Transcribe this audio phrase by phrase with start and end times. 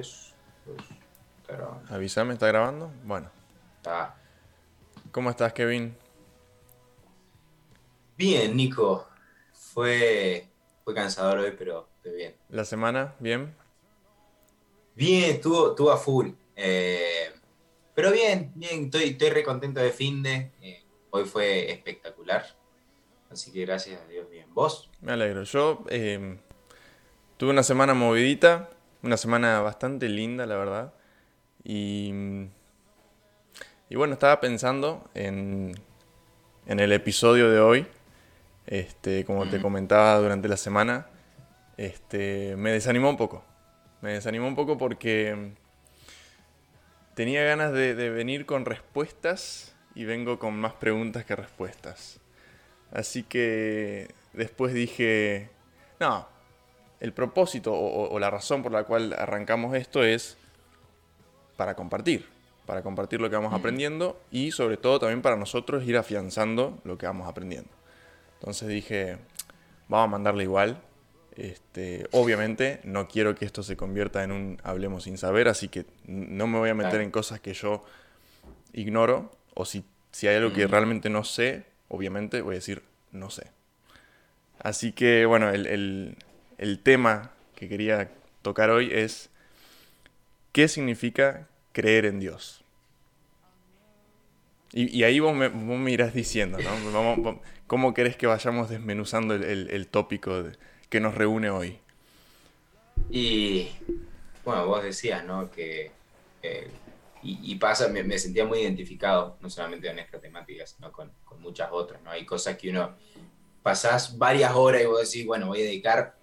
[0.00, 0.34] 3,
[0.66, 0.76] 2,
[1.42, 1.94] está grabando.
[1.94, 2.90] Avísame, ¿está grabando?
[3.04, 3.30] Bueno.
[3.76, 4.16] Está.
[5.12, 5.94] ¿Cómo estás, Kevin?
[8.16, 9.06] Bien, Nico.
[9.52, 10.48] Fue,
[10.84, 12.34] fue cansador hoy, pero, pero bien.
[12.48, 13.14] ¿La semana?
[13.18, 13.54] ¿Bien?
[14.94, 16.30] Bien, estuvo, estuvo a full.
[16.56, 17.30] Eh,
[17.94, 20.50] pero bien, bien, estoy, estoy re contento de fin de.
[20.62, 22.44] eh, hoy fue espectacular.
[23.30, 24.46] Así que gracias a Dios, bien.
[24.54, 24.90] ¿Vos?
[25.02, 25.44] Me alegro.
[25.44, 26.38] Yo eh,
[27.36, 28.70] tuve una semana movidita,
[29.02, 30.92] una semana bastante linda, la verdad.
[31.64, 32.12] Y,
[33.88, 35.74] y bueno, estaba pensando en,
[36.66, 37.86] en el episodio de hoy.
[38.66, 39.62] Este, como te Ujú.
[39.62, 41.06] comentaba durante la semana,
[41.76, 43.44] este, me desanimó un poco.
[44.00, 45.52] Me desanimó un poco porque
[47.14, 52.20] tenía ganas de, de venir con respuestas y vengo con más preguntas que respuestas.
[52.92, 55.50] Así que después dije,
[55.98, 56.28] no,
[57.00, 60.36] el propósito o, la razón por la cual arrancamos esto es
[61.56, 62.26] para compartir,
[62.66, 66.98] para compartir lo que vamos aprendiendo y sobre todo también para nosotros ir afianzando lo
[66.98, 67.70] que vamos aprendiendo.
[68.38, 69.18] Entonces dije,
[69.88, 70.80] vamos a mandarle igual.
[71.36, 75.86] Este, obviamente no quiero que esto se convierta en un hablemos sin saber, así que
[76.04, 77.82] no me voy a meter en cosas que yo
[78.72, 83.30] ignoro o si, si hay algo que realmente no sé, obviamente voy a decir no
[83.30, 83.46] sé.
[84.58, 86.16] Así que bueno, el, el-
[86.60, 89.30] el tema que quería tocar hoy es
[90.52, 92.62] ¿qué significa creer en Dios?
[94.72, 97.40] Y, ahí vos me, irás diciendo, ¿no?
[97.66, 100.44] ¿Cómo querés que vayamos desmenuzando el, tópico
[100.88, 101.78] que nos reúne hoy?
[103.10, 103.70] Y
[104.44, 105.50] bueno, vos decías, ¿no?
[105.50, 105.90] Que.
[106.42, 106.70] eh,
[107.22, 111.68] y, pasa, me, sentía muy identificado, no solamente con esta temática, sino con, con muchas
[111.72, 112.10] otras, ¿no?
[112.10, 112.94] Hay cosas que uno.
[113.62, 116.19] Pasás varias horas y vos decís, bueno, voy a dedicar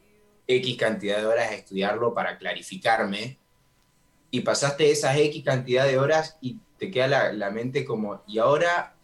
[0.48, 3.38] X cantidad de horas a estudiarlo para clarificarme.
[4.32, 8.40] Y pasaste esas X cantidad de horas y te queda la, la mente como, y
[8.40, 8.96] ahora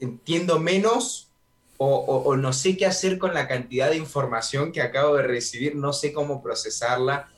[0.00, 1.30] entiendo menos
[1.76, 5.76] o, o- no sé qué hacer con la cantidad de información que acabo de recibir,
[5.76, 7.28] no sé cómo procesarla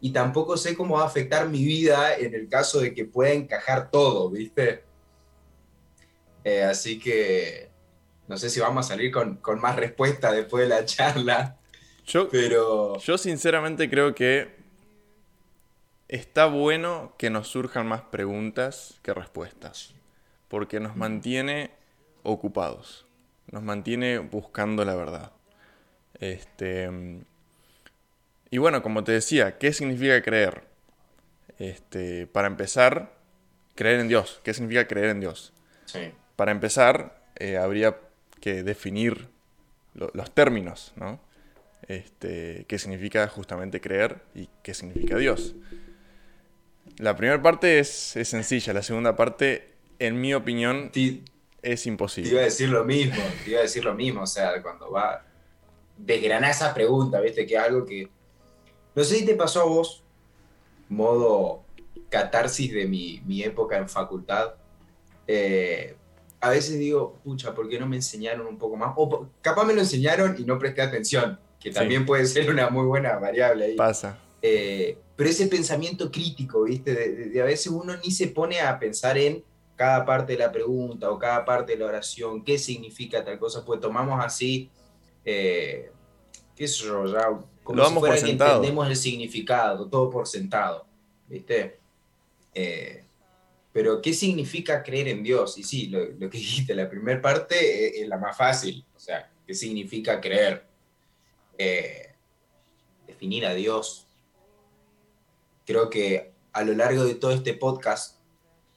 [0.00, 3.32] y tampoco sé cómo va a afectar mi vida en el caso de que pueda
[3.32, 4.84] encajar todo, ¿viste?
[6.44, 7.70] Eh, así que
[8.28, 11.59] no sé si vamos a salir con, con más respuestas después de la charla,
[12.06, 14.48] Yo, pero yo sinceramente creo que
[16.08, 19.94] está bueno que nos surjan más preguntas que respuestas,
[20.48, 21.70] porque nos mantiene
[22.22, 23.06] ocupados,
[23.50, 25.32] nos mantiene buscando la verdad.
[26.20, 26.90] Este,
[28.50, 30.64] y bueno, como te decía, ¿qué significa creer?
[31.58, 33.12] Este, para empezar,
[33.74, 34.40] creer en Dios.
[34.42, 35.52] ¿Qué significa creer en Dios?
[35.86, 37.98] sí, Para empezar, eh, habría
[38.40, 39.28] que definir
[39.94, 41.20] lo- los términos, ¿no?
[41.88, 45.54] Este, qué significa justamente creer y qué significa Dios.
[46.98, 51.22] La primera parte es, es sencilla, la segunda parte, en mi opinión, te,
[51.62, 52.42] es te iba a imposible.
[52.42, 55.24] decir lo mismo, te iba a decir lo mismo, o sea, cuando va
[56.04, 57.46] desgranar esa pregunta, ¿viste?
[57.46, 58.08] Que es algo que,
[58.94, 60.02] no sé si te pasó a vos,
[60.88, 61.64] modo
[62.08, 64.54] catarsis de mi, mi época en facultad,
[65.26, 65.94] eh,
[66.40, 68.94] a veces digo, pucha, ¿por qué no me enseñaron un poco más?
[68.96, 71.74] O capaz me lo enseñaron y no presté atención, que Sí.
[71.74, 73.76] también puede ser una muy buena variable ahí.
[73.76, 74.18] Pasa.
[74.42, 76.94] Eh, pero ese pensamiento crítico, ¿viste?
[76.94, 79.44] De, de- de a veces uno ni se pone a pensar en
[79.76, 83.64] cada parte de la pregunta o cada parte de la oración, qué significa tal cosa,
[83.64, 84.70] pues tomamos así,
[85.24, 85.90] eh,
[86.56, 87.28] qué sé yo, ya,
[87.62, 88.50] como Lo si fuera que sentado.
[88.56, 90.86] entendemos el significado, todo por sentado,
[91.28, 91.78] ¿viste?
[92.54, 93.04] Eh,
[93.72, 95.56] pero, ¿qué significa creer en Dios?
[95.56, 98.98] Y sí, lo, lo que dijiste, la primera parte es, es la más fácil, o
[98.98, 100.64] sea, ¿qué significa creer?
[101.62, 102.14] Eh,
[103.06, 104.06] definir a Dios.
[105.66, 108.16] Creo que a lo largo de todo este podcast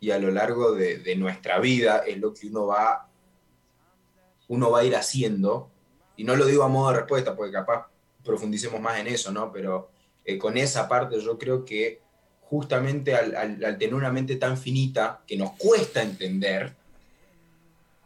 [0.01, 3.07] y a lo largo de, nuestra vida es lo que uno va,
[4.49, 5.71] uno va a ir haciendo.
[6.17, 7.88] Y no lo digo a modo de respuesta, porque capaz
[8.21, 9.50] profundicemos más en eso, ¿no?
[9.53, 9.89] Pero
[10.25, 12.01] eh, con esa parte yo creo que
[12.41, 16.75] justamente al- al tener una mente tan finita que nos cuesta entender,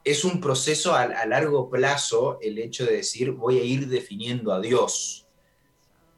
[0.09, 4.59] es un proceso a, largo plazo el hecho de decir voy a ir definiendo a
[4.61, 5.27] Dios,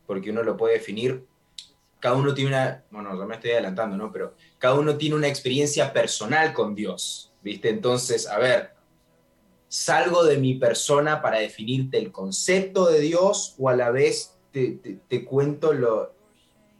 [0.05, 1.25] porque uno lo puede definir,
[1.99, 4.11] cada uno tiene una, bueno, ya me estoy adelantando, ¿no?
[4.11, 7.69] Pero cada uno tiene una experiencia personal con Dios, ¿viste?
[7.69, 8.71] Entonces, a ver,
[9.67, 14.71] salgo de mi persona para definirte el concepto de Dios o a la vez te,
[14.71, 16.13] te- te cuento lo,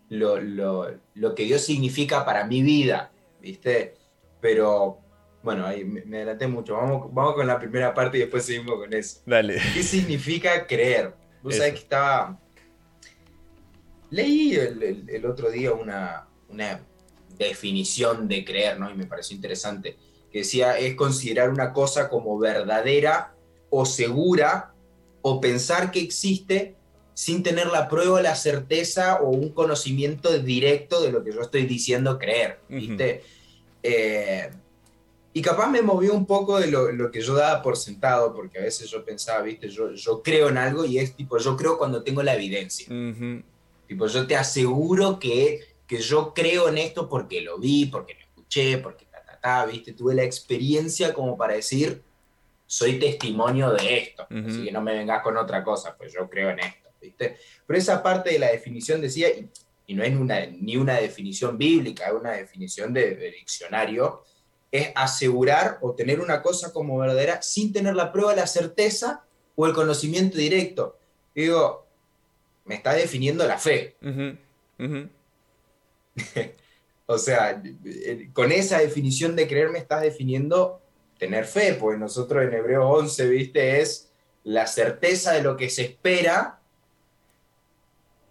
[0.10, 3.12] lo, lo- lo que Dios significa para mi vida,
[3.42, 3.96] ¿viste?
[4.42, 5.00] Pero,
[5.42, 6.74] bueno, ahí me, adelanté mucho.
[6.74, 9.22] Vamos, vamos con la primera parte y después seguimos con eso.
[9.26, 9.60] Dale.
[9.74, 11.14] ¿Qué significa creer?
[11.42, 11.64] Vos Eso.
[11.64, 12.40] sabés que estaba...
[14.10, 16.82] leí el, otro día una, una
[17.38, 18.92] definición de creer, ¿no?
[18.92, 19.98] Y me pareció interesante,
[20.32, 23.34] que decía, es considerar una cosa como verdadera
[23.70, 24.74] o segura
[25.22, 26.76] o pensar que existe
[27.14, 31.66] sin tener la prueba, la certeza o un conocimiento directo de lo que yo estoy
[31.66, 33.24] diciendo creer, ¿viste?
[33.84, 34.50] Eh,
[35.34, 38.64] y capaz me movió un poco de lo, que yo daba por sentado, porque a
[38.64, 39.70] veces yo pensaba, ¿viste?
[39.70, 42.88] Yo, yo creo en algo y es tipo, yo creo cuando tengo la evidencia.
[43.88, 48.20] Tipo, yo te aseguro que, que yo creo en esto porque lo vi, porque lo
[48.22, 49.94] escuché, porque ta, ta, ta, ¿viste?
[49.94, 52.02] Tuve la experiencia como para decir,
[52.70, 56.52] soy testimonio de esto, así que no me vengas con otra cosa, pues yo creo
[56.52, 56.90] en esto.
[57.02, 57.38] ¿viste?
[57.66, 59.28] Pero esa parte de la definición decía,
[59.88, 64.24] y, no es una, ni una definición bíblica, es una definición de, diccionario,
[64.72, 69.24] es asegurar o tener una cosa como verdadera sin tener la prueba, la certeza
[69.56, 70.98] o el conocimiento directo.
[71.34, 71.88] digo,
[72.66, 73.96] me está definiendo la fe.
[77.08, 77.62] o sea,
[78.34, 80.82] con esa definición de creer me estás definiendo
[81.18, 84.12] tener fe, pues nosotros en Hebreo 11, viste, es
[84.44, 86.60] la certeza de lo que se espera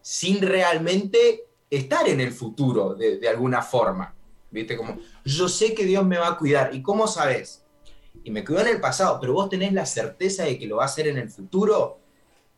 [0.01, 4.15] sin realmente estar en el futuro de, alguna forma.
[4.51, 4.77] ¿Viste?
[4.77, 6.75] Como, yo sé que Dios me va a cuidar.
[6.75, 7.65] ¿Y cómo sabes?
[8.25, 10.85] Y me cuidó en el pasado, pero vos tenés la certeza de que lo va
[10.85, 11.99] a hacer en el futuro.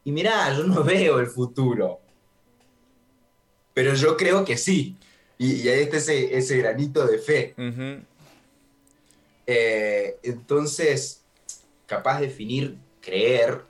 [0.04, 2.00] Y mirá, yo no veo el futuro.
[3.74, 4.96] Pero yo creo que sí.
[5.38, 7.54] Y, ahí está ese, ese, granito de fe.
[9.46, 11.22] Eh, entonces,
[11.86, 13.64] capaz de definir creer,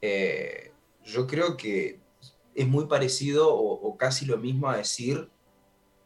[0.00, 0.70] eh,
[1.04, 1.98] yo creo que
[2.54, 5.28] es muy parecido o, casi lo mismo a decir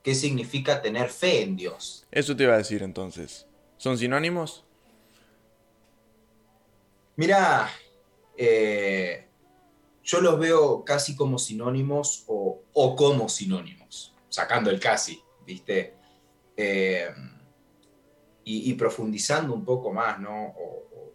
[0.03, 2.05] qué significa tener fe en Dios.
[2.11, 3.47] Eso te iba a decir entonces.
[3.77, 4.65] ¿Son sinónimos?
[7.17, 7.71] Mira,
[8.37, 9.29] eh,
[10.03, 12.63] yo los veo casi como sinónimos o,
[12.97, 15.95] como sinónimos, sacando el casi, ¿viste?
[16.57, 17.09] Eh,
[18.45, 20.55] y, profundizando un poco más, ¿no?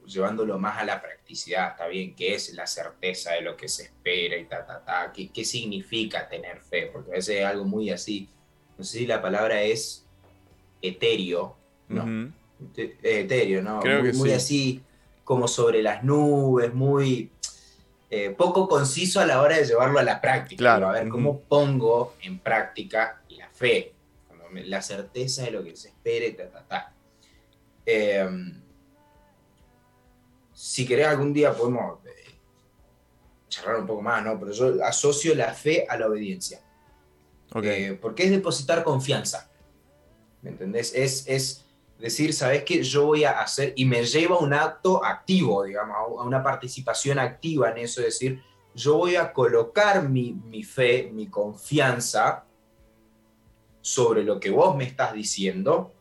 [0.05, 3.83] llevándolo más a la practicidad, está bien, qué es la certeza de lo que se
[3.83, 7.65] espera y ta, ta, ta, qué, qué significa tener fe, porque a veces es algo
[7.65, 8.29] muy así,
[8.77, 10.05] no sé si la palabra es
[10.81, 11.55] etéreo,
[11.89, 12.31] ¿no?
[12.75, 13.79] Etéreo, ¿no?
[13.79, 14.83] Creo muy, que muy así
[15.23, 17.31] como sobre las nubes, muy
[18.09, 20.59] eh, poco conciso a la hora de llevarlo a la práctica.
[20.59, 20.89] Claro.
[20.89, 23.93] A ver, ¿cómo pongo en práctica la fe?
[24.65, 26.93] La certeza de lo que se espera y ta, ta, ta.
[27.85, 28.27] Eh,
[30.53, 32.35] si querés algún día podemos eh,
[33.49, 34.39] charlar un poco más, ¿no?
[34.39, 36.61] Pero yo asocio la fe a la obediencia.
[37.55, 39.49] Eh, porque es depositar confianza.
[40.41, 40.93] ¿Me entendés?
[40.93, 41.65] Es, es
[41.97, 42.83] decir, ¿sabes qué?
[42.83, 47.19] Yo voy a hacer, y me lleva a un acto activo, digamos, a una participación
[47.19, 48.41] activa en eso, es decir,
[48.75, 52.45] yo voy a colocar mi, mi fe, mi confianza
[53.81, 55.93] sobre lo que vos me estás diciendo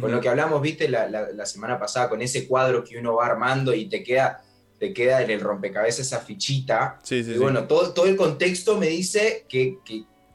[0.00, 3.74] con lo que hablamos, viste, la, semana pasada, con ese cuadro que uno va armando
[3.74, 4.42] y te queda,
[4.78, 6.98] te queda en el rompecabezas esa fichita.
[7.02, 9.78] Sí, sí, y bueno, todo, todo el contexto me dice que,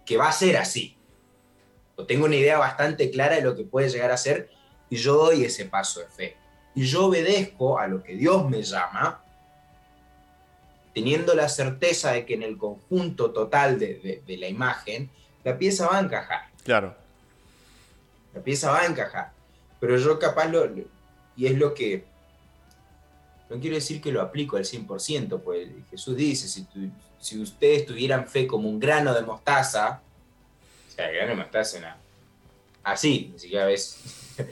[0.05, 0.97] que, va a ser así.
[1.95, 4.49] O tengo una idea bastante clara de lo que puede llegar a ser
[4.89, 6.37] y yo doy ese paso de fe.
[6.75, 9.23] Y yo obedezco a lo que Dios me llama,
[10.93, 15.09] teniendo la certeza de que en el conjunto total de, de la imagen,
[15.43, 16.41] la pieza va a encajar.
[16.63, 16.95] Claro.
[18.33, 19.31] La pieza va a encajar.
[19.79, 20.65] Pero yo capaz lo,
[21.35, 22.05] y es lo que,
[23.51, 26.65] no quiero decir que lo aplico al 100%, pues Jesús dice, si,
[27.19, 30.01] si ustedes tuvieran fe como un grano de mostaza,
[30.87, 31.97] o sea, el grano de mostaza
[32.81, 33.97] así, ni siquiera ves,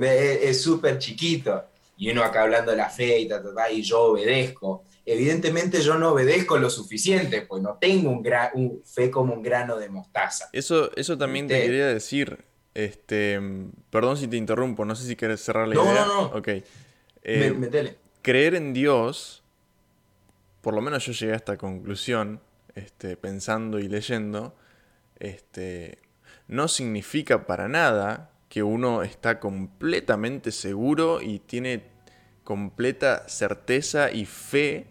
[0.00, 1.64] Es súper chiquito.
[1.96, 4.84] Y uno acá hablando de la fe y ta, ta, ta, y yo obedezco.
[5.04, 9.76] Evidentemente yo no obedezco lo suficiente, pues no tengo un, un fe como un grano
[9.76, 10.48] de mostaza.
[10.52, 12.44] Eso, eso también te quería decir.
[12.72, 13.40] Este,
[13.90, 15.84] perdón si te interrumpo, no sé si quieres cerrar la idea.
[15.84, 16.38] No, no, no.
[16.38, 16.48] Ok.
[17.24, 17.52] Eh,
[18.28, 19.42] creer en Dios,
[20.60, 22.42] por lo menos yo llegué a esta conclusión,
[22.74, 24.54] este, pensando y leyendo,
[25.18, 25.96] este,
[26.46, 31.84] no significa para nada que uno está completamente seguro y tiene
[32.44, 34.88] completa certeza y fe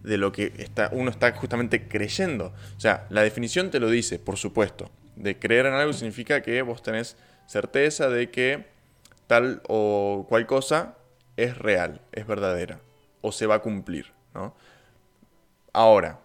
[0.00, 2.52] de lo que está, uno está justamente creyendo.
[2.76, 6.62] O sea, la definición te lo dice, por supuesto de creer en algo significa que
[6.62, 7.16] vos tenés
[7.46, 8.66] certeza de que
[9.26, 10.94] tal o cual cosa
[11.36, 12.80] es real, es verdadera,
[13.20, 14.54] o se va a cumplir, ¿no?
[15.72, 16.20] Ahora,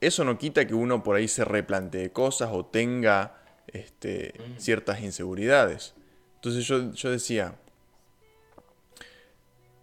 [0.00, 3.34] eso no quita que uno por ahí se replantee cosas o tenga
[3.68, 4.58] este, mm.
[4.58, 5.94] ciertas inseguridades.
[6.36, 7.56] Entonces yo, yo decía,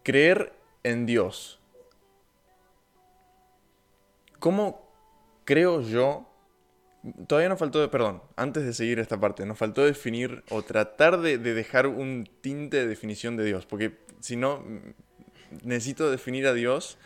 [0.04, 1.60] creer en Dios.
[4.40, 4.86] ¿Cómo
[5.44, 6.30] creo yo,
[7.28, 11.38] todavía nos faltó, perdón, antes de seguir esta parte, nos faltó definir o tratar de,
[11.38, 14.64] dejar un tinte de definición de Dios, porque si no,
[15.64, 16.98] necesito definir a Dios,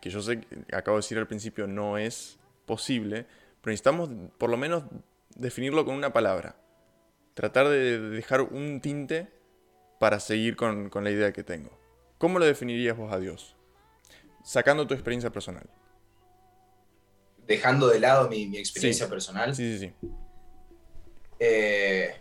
[0.00, 0.40] que yo sé,
[0.72, 3.26] acabo de decir al principio, no es posible,
[3.60, 4.84] pero necesitamos por lo menos
[5.36, 6.56] definirlo con una palabra.
[7.34, 9.28] Tratar de dejar un tinte
[9.98, 11.70] para seguir con, la idea que tengo.
[12.18, 13.56] ¿Cómo lo definirías vos a Dios?
[14.44, 15.68] Sacando tu experiencia personal.
[17.50, 19.56] Dejando de lado mi, experiencia personal.
[19.56, 20.08] Sí, sí, sí.
[21.40, 22.14] Eh,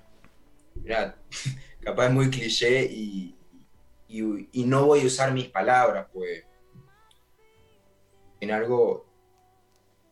[1.83, 3.35] capaz es muy cliché y,
[4.07, 6.45] y, no voy a usar mis palabras, pues
[8.39, 9.05] en algo,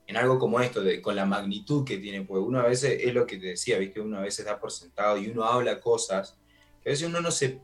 [0.05, 3.12] en algo como esto, de, con la magnitud que tiene, pues uno a veces, es
[3.12, 4.00] lo que te decía, ¿viste?
[4.00, 6.38] uno a veces da por sentado y uno habla cosas
[6.83, 7.59] que a veces uno no se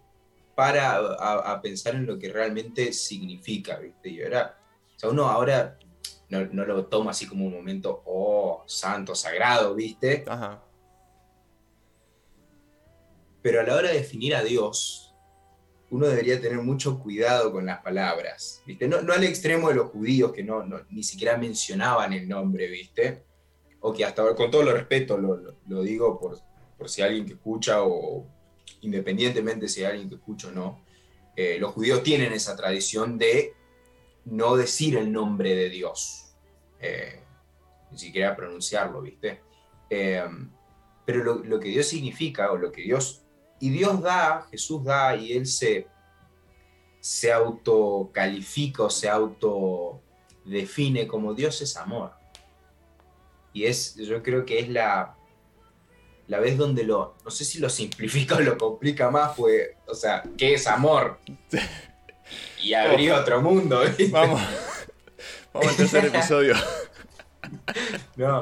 [0.56, 4.10] para a, pensar en lo que realmente significa, ¿viste?
[4.10, 4.58] Y ahora,
[4.96, 5.78] o sea, uno ahora
[6.34, 10.24] no, no, lo toma así como un momento, oh, santo, sagrado, ¿viste?
[10.28, 10.64] Ajá.
[13.42, 15.14] Pero a la hora de definir a Dios,
[15.92, 18.88] uno debería tener mucho cuidado con las palabras, ¿viste?
[18.88, 23.24] No, al extremo de los judíos que no, ni siquiera mencionaban el nombre, ¿viste?
[23.82, 26.40] O que hasta con todo lo respeto lo, digo por,
[26.78, 28.26] por, si alguien que escucha o
[28.82, 30.84] independientemente si hay alguien que escucha o no,
[31.36, 33.54] eh, los judíos tienen esa tradición de
[34.26, 36.23] no decir el nombre de Dios,
[36.84, 37.20] eh,
[37.92, 39.42] ni siquiera pronunciarlo, ¿viste?
[39.90, 40.24] Eh,
[41.06, 43.24] pero lo, lo, que Dios significa o lo que Dios
[43.64, 45.88] y Dios da, Jesús da, y Él se,
[47.00, 52.12] se autocalifica o se autodefine como Dios es amor.
[53.54, 55.16] Y es, yo creo que es la,
[56.28, 59.96] la vez donde lo, no sé si lo simplifica o lo complica más, pues, o
[59.96, 61.20] sea, ¿qué es amor?
[62.62, 63.82] Y abrir otro mundo.
[64.10, 64.42] Vamos,
[65.54, 66.56] vamos al tercer episodio.
[68.16, 68.42] no,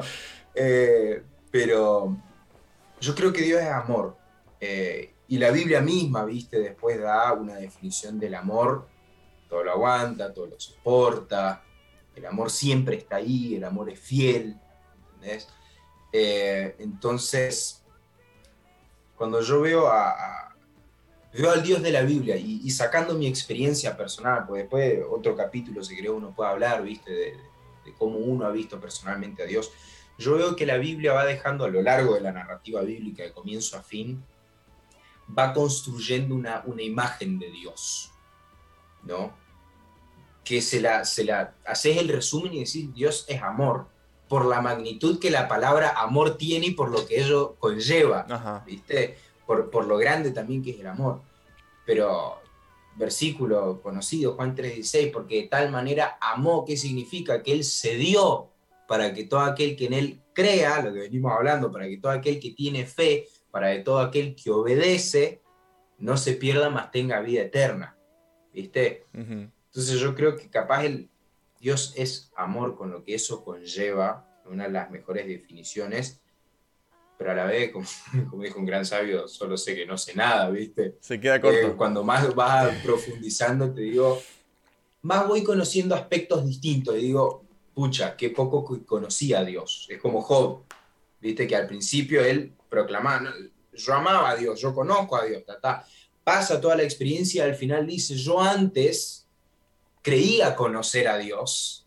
[0.54, 2.16] eh, pero
[3.00, 4.16] yo creo que Dios es amor.
[4.60, 8.86] Eh, y la Biblia misma, viste, después da una definición del amor,
[9.48, 11.62] todo lo aguanta, todo lo soporta,
[12.14, 14.56] el amor siempre está ahí, el amor es fiel,
[15.14, 15.48] ¿entendés?
[16.12, 17.82] Eh, entonces,
[19.16, 20.51] cuando yo veo a,
[21.32, 25.82] veo al Dios de la Biblia y, sacando mi experiencia personal, pues después otro capítulo,
[25.82, 27.36] si creo, uno puede hablar, viste, de,
[27.84, 29.72] de cómo uno ha visto personalmente a Dios,
[30.18, 33.32] yo veo que la Biblia va dejando a lo largo de la narrativa bíblica, de
[33.32, 34.22] comienzo a fin,
[35.36, 38.10] va construyendo una, una imagen de Dios,
[39.02, 39.32] ¿no?
[40.44, 43.86] Que se la, se la haces el resumen y decís, Dios es amor,
[44.28, 49.18] por la magnitud que la palabra amor tiene y por lo que ello conlleva, ¿viste?
[49.46, 51.22] Por, por lo grande también que es el amor.
[51.84, 52.42] Pero
[52.96, 57.42] versículo conocido, Juan 3:16, porque de tal manera amó, ¿qué significa?
[57.42, 58.50] Que Él se dio
[58.86, 62.12] para que todo aquel que en Él crea, lo que venimos hablando, para que todo
[62.12, 65.40] aquel que tiene fe, para que todo aquel que obedece
[65.98, 67.96] no se pierda, más tenga vida eterna.
[68.52, 69.06] ¿Viste?
[69.14, 71.08] Entonces yo creo que capaz el
[71.58, 76.20] Dios es amor con lo que eso conlleva, una de las mejores definiciones,
[77.22, 77.70] pero a la vez,
[78.30, 80.96] como, dijo un gran sabio, solo sé que no sé nada, ¿viste?
[81.00, 81.68] Se queda corto.
[81.68, 84.20] Eh, cuando más vas profundizando, te digo,
[85.02, 89.86] más voy conociendo aspectos distintos y digo, pucha, qué poco conocía a Dios.
[89.88, 90.64] Es como Job,
[91.20, 91.46] ¿viste?
[91.46, 93.22] Que al principio él proclamar,
[93.72, 95.44] yo amaba a Dios, yo conozco a Dios,
[96.24, 99.28] pasa toda la experiencia, al final dice, yo antes
[100.02, 101.86] creía conocer a Dios,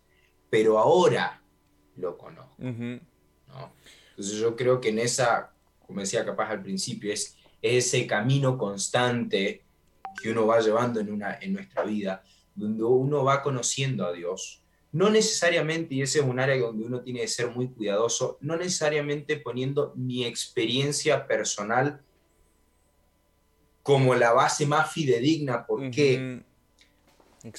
[0.50, 1.42] pero ahora
[1.98, 2.56] lo conozco.
[4.16, 5.52] Entonces yo creo que en esa,
[5.86, 9.64] como decía capaz al principio, es, ese camino constante
[10.22, 14.62] que uno va llevando en, una, en nuestra vida, donde uno va conociendo a Dios,
[14.92, 18.56] no necesariamente, y ese es un área donde uno tiene que ser muy cuidadoso, no
[18.56, 22.02] necesariamente poniendo mi experiencia personal
[23.84, 25.66] como la base más fidedigna.
[25.66, 26.42] ¿Por qué?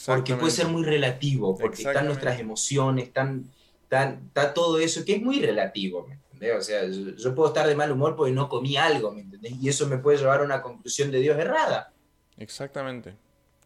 [0.07, 3.51] Porque puede ser muy relativo, porque están nuestras emociones, están,
[3.83, 6.59] está todo eso, que es muy relativo, ¿me entendés?
[6.59, 9.53] O sea, yo, puedo estar de mal humor porque no comí algo, ¿me entendés?
[9.61, 11.93] Y eso me puede llevar a una conclusión de Dios errada.
[12.37, 13.17] Exactamente.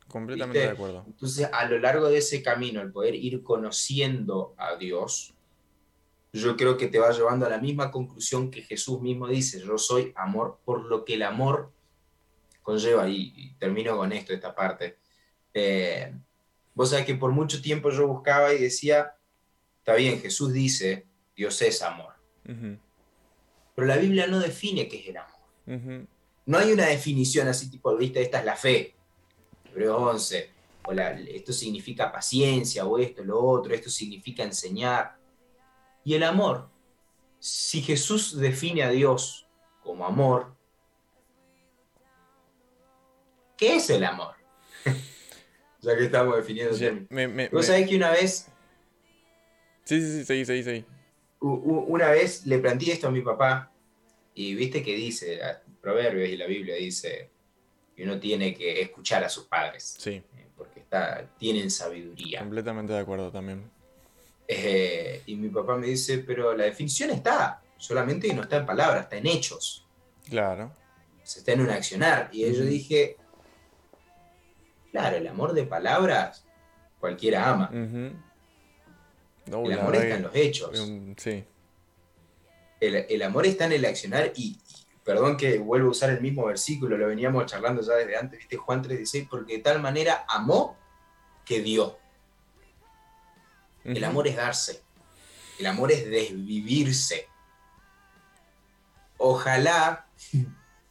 [0.08, 1.04] Completamente de acuerdo.
[1.06, 5.34] Entonces, a lo largo de ese camino, el poder ir conociendo a Dios,
[6.32, 9.78] yo creo que te va llevando a la misma conclusión que Jesús mismo dice, yo
[9.78, 11.72] soy amor, por lo que el amor
[12.62, 14.98] conlleva, y, termino con esto, esta parte.
[15.54, 16.12] Eh,
[16.74, 19.14] vos sabés que por mucho tiempo yo buscaba y decía,
[19.78, 22.19] está bien, Jesús dice, Dios es amor.
[22.44, 26.06] Pero la Biblia no define qué es el amor.
[26.46, 28.94] No hay una definición así tipo, viste, esta es la fe.
[29.66, 30.50] Hebreo 11,
[30.84, 35.16] o esto significa paciencia, o esto, lo otro, esto significa enseñar.
[36.04, 36.68] Y el amor,
[37.38, 39.46] si Jesús define a Dios
[39.82, 40.56] como amor,
[43.56, 44.34] ¿qué es el amor?
[45.80, 46.76] ya que estamos definiendo.
[47.52, 48.48] Vos sabés que una vez...
[49.84, 50.84] Sí, sí, sí, seguí, seguí, seguí.
[51.40, 53.72] Una vez le planteé esto a mi papá
[54.34, 55.40] y viste que dice,
[55.80, 57.30] Proverbios y la Biblia dice
[57.96, 59.96] que uno tiene que escuchar a sus padres.
[59.98, 60.10] Sí.
[60.10, 62.40] Eh, porque está, tienen sabiduría.
[62.40, 63.70] Completamente de acuerdo también.
[64.46, 68.66] Eh, y mi papá me dice, pero la definición está, solamente que no está en
[68.66, 69.86] palabras, está en hechos.
[70.28, 70.72] Claro.
[71.22, 72.28] Se está en un accionar.
[72.32, 73.16] Y yo dije,
[74.90, 76.44] claro, el amor de palabras
[76.98, 77.70] cualquiera ama.
[79.50, 80.88] El amor está en los hechos.
[81.16, 81.44] sí.
[82.80, 84.58] El, amor está en el accionar y,
[85.04, 88.56] perdón que vuelvo a usar el mismo versículo, lo veníamos charlando ya desde antes, ¿viste?
[88.56, 90.78] Juan 3:16, porque de tal manera amó
[91.44, 91.98] que dio.
[93.84, 94.82] El amor es darse,
[95.58, 97.28] el amor es desvivirse.
[99.18, 100.08] Ojalá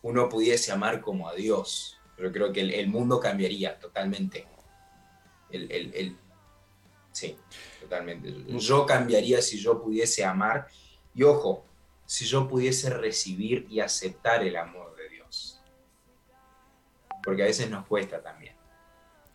[0.02, 4.48] uno pudiese amar como a Dios, pero creo que el, mundo cambiaría totalmente.
[5.50, 6.18] El,
[7.12, 7.38] sí,
[7.82, 8.34] totalmente.
[8.58, 10.68] Yo cambiaría si yo pudiese amar.
[11.14, 11.66] Y ojo,
[12.06, 15.62] si yo pudiese recibir y aceptar el amor de Dios.
[17.24, 18.60] Porque a veces nos cuesta también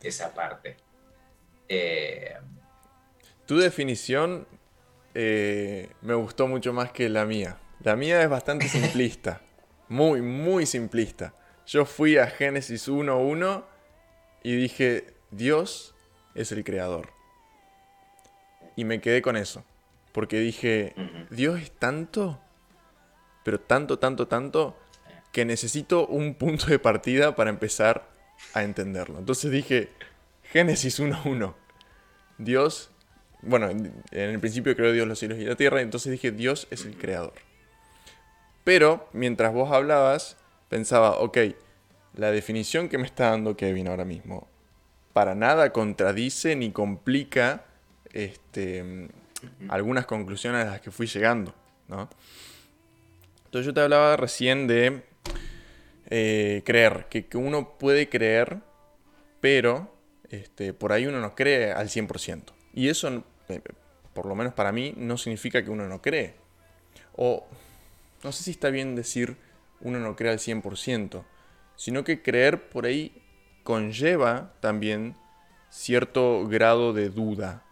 [0.08, 0.76] esa parte.
[1.68, 2.34] Eh,
[3.46, 4.46] tu definición
[5.14, 7.58] eh, me gustó mucho más que la mía.
[7.80, 9.40] La mía es bastante simplista.
[9.88, 11.34] Muy, muy simplista.
[11.66, 13.64] Yo fui a Génesis 1.1
[14.42, 15.94] y dije, Dios
[16.34, 17.13] es el creador.
[18.76, 19.64] Y me quedé con eso.
[20.12, 20.94] Porque dije,
[21.30, 22.40] Dios es tanto
[23.44, 24.76] pero tanto, tanto, tanto,
[25.30, 28.08] que necesito un punto de partida para empezar
[28.54, 29.18] a entenderlo.
[29.18, 29.90] Entonces dije,
[30.50, 31.54] Génesis 1.1,
[32.38, 32.90] Dios,
[33.42, 36.84] bueno, en el principio creó Dios los cielos y la tierra, entonces dije, Dios es
[36.86, 37.34] el creador.
[38.64, 40.38] Pero mientras vos hablabas,
[40.70, 41.38] pensaba, ok,
[42.14, 44.48] la definición que me está dando Kevin ahora mismo,
[45.12, 47.66] para nada contradice ni complica
[48.14, 49.08] este,
[49.68, 51.52] algunas conclusiones a las que fui llegando.
[53.44, 55.02] Entonces yo te hablaba recién de
[56.08, 58.58] eh, creer, que, uno puede creer,
[59.40, 59.92] pero
[60.30, 62.52] este, por ahí uno no cree al 100%.
[62.72, 63.60] Y eso, eh,
[64.14, 66.34] por lo menos para mí, no significa que uno no cree.
[67.16, 67.46] O
[68.22, 69.36] no sé si está bien decir
[69.80, 71.24] uno no cree al 100%,
[71.76, 73.12] sino que creer por ahí
[73.64, 75.16] conlleva también
[75.68, 77.64] cierto grado de duda,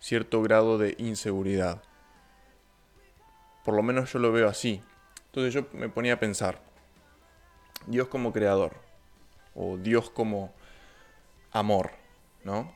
[0.00, 1.82] cierto grado de inseguridad.
[3.64, 4.82] Por lo menos yo lo veo así.
[5.26, 6.60] Entonces yo me ponía a pensar,
[7.86, 8.74] Dios como creador,
[9.54, 10.52] o Dios como
[11.52, 11.92] amor,
[12.42, 12.74] ¿no?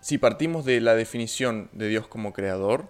[0.00, 2.88] Si partimos de la definición de Dios como creador,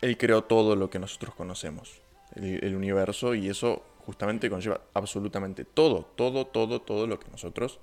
[0.00, 2.00] Él creó todo lo que nosotros conocemos,
[2.34, 7.80] el, universo, y eso justamente conlleva absolutamente todo, todo, todo, todo lo que nosotros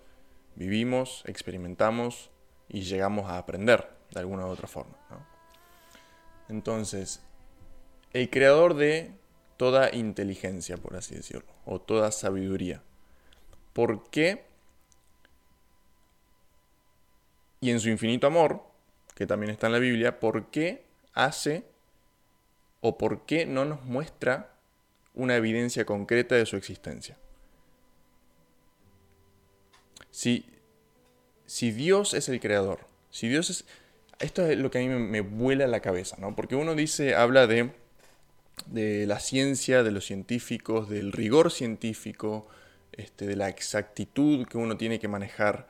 [0.55, 2.29] vivimos, experimentamos
[2.69, 4.95] y llegamos a aprender de alguna u otra forma.
[6.49, 7.21] Entonces,
[8.11, 9.11] el creador de
[9.57, 12.81] toda inteligencia, por así decirlo, o toda sabiduría.
[13.73, 14.45] ¿Por qué?
[17.59, 18.61] Y en su infinito amor,
[19.15, 21.65] que también está en la Biblia, ¿por qué hace
[22.81, 24.53] o por qué no nos muestra
[25.13, 27.17] una evidencia concreta de su existencia?
[30.13, 30.45] Si,
[31.47, 33.65] si Dios es el creador, si Dios es,
[34.19, 36.35] esto es lo que a mí me, vuela la cabeza, ¿no?
[36.35, 37.71] Porque uno dice, habla de,
[38.67, 42.47] de la ciencia, de los científicos, del rigor científico,
[42.91, 45.67] este, de la exactitud que uno tiene que manejar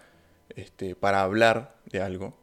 [0.49, 2.37] este, para hablar de algo,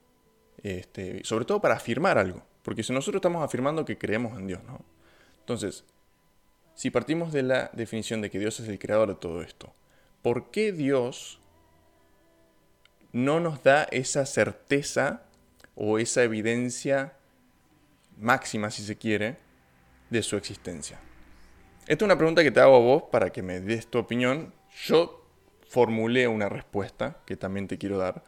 [0.63, 4.65] este, sobre todo para afirmar algo, porque si nosotros estamos afirmando que creemos en Dios,
[4.65, 4.81] ¿no?
[5.41, 5.85] Entonces,
[6.75, 9.75] si partimos de la definición de que Dios es el creador de todo esto,
[10.23, 11.40] ¿por qué Dios
[13.13, 15.23] no nos da esa certeza
[15.75, 17.15] o esa evidencia
[18.19, 19.37] máxima, si se quiere,
[20.11, 20.99] de su existencia?
[21.83, 24.53] Esta es una pregunta que te hago a vos para que me des tu opinión.
[24.85, 25.27] Yo
[25.69, 28.23] formulé una respuesta que también te quiero dar,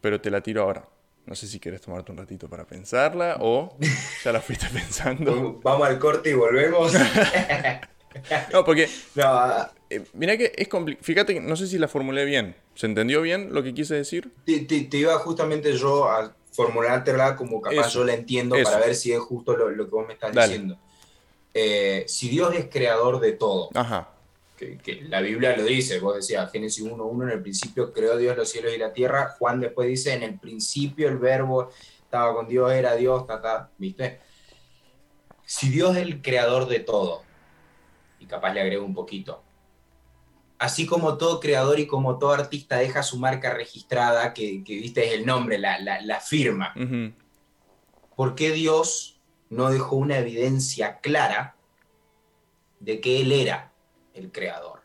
[0.00, 0.88] pero te la tiro ahora.
[1.26, 3.76] No sé si quieres tomarte un ratito para pensarla o
[4.24, 5.60] ya la fuiste pensando.
[5.62, 6.92] Vamos al corte y volvemos.
[8.52, 8.88] no, porque.
[9.90, 11.04] Eh, mira que es complicado.
[11.04, 12.56] Fíjate, no sé si la formulé bien.
[12.74, 14.32] ¿Se entendió bien lo que quise decir?
[14.44, 19.12] Te, te iba justamente yo a formulártela como capaz yo la entiendo para ver si
[19.12, 20.78] es justo lo, que vos me estás diciendo.
[21.52, 23.70] Eh, si Dios es creador de todo,
[24.56, 28.48] Que, la Biblia lo dice, vos decías, Génesis 1.1, en el principio creó Dios los
[28.48, 31.70] cielos y la tierra, Juan después dice, en el principio el verbo,
[32.02, 34.20] estaba con Dios, era Dios, ta, ¿viste?
[35.44, 37.22] Si Dios es el creador de todo,
[38.20, 39.43] y capaz le agrego un poquito,
[40.58, 45.12] así como todo creador y como todo artista deja su marca registrada, que, viste es
[45.12, 46.74] el nombre, la, firma,
[48.16, 51.56] ¿por qué Dios no dejó una evidencia clara
[52.80, 53.72] de que Él era
[54.14, 54.82] el creador?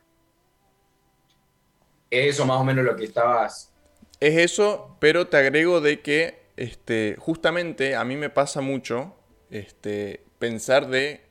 [2.10, 3.69] ¿Es eso más o menos lo que estabas
[4.19, 9.15] es eso, pero te agrego de que este, justamente a mí me pasa mucho
[9.49, 11.21] este, pensar de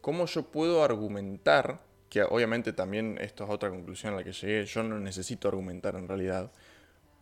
[0.00, 4.66] cómo yo puedo argumentar, que obviamente también esto es otra conclusión a la que llegué,
[4.66, 6.52] yo no necesito argumentar en realidad,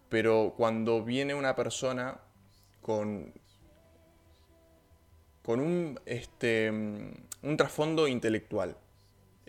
[0.09, 2.18] pero cuando viene una persona
[2.83, 3.33] con,
[5.42, 8.77] con un, este, un trasfondo intelectual,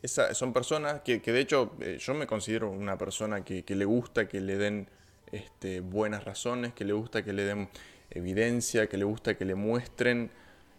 [0.04, 4.28] son personas que, de hecho eh, yo me considero una persona que, que le gusta
[4.28, 4.88] que le den
[5.32, 7.70] este, buenas razones, que le gusta que le den
[8.10, 10.32] evidencia, que le gusta que le muestren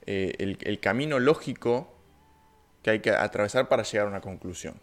[0.06, 1.92] eh, el, camino lógico
[2.82, 4.74] que hay que atravesar para llegar a una conclusión.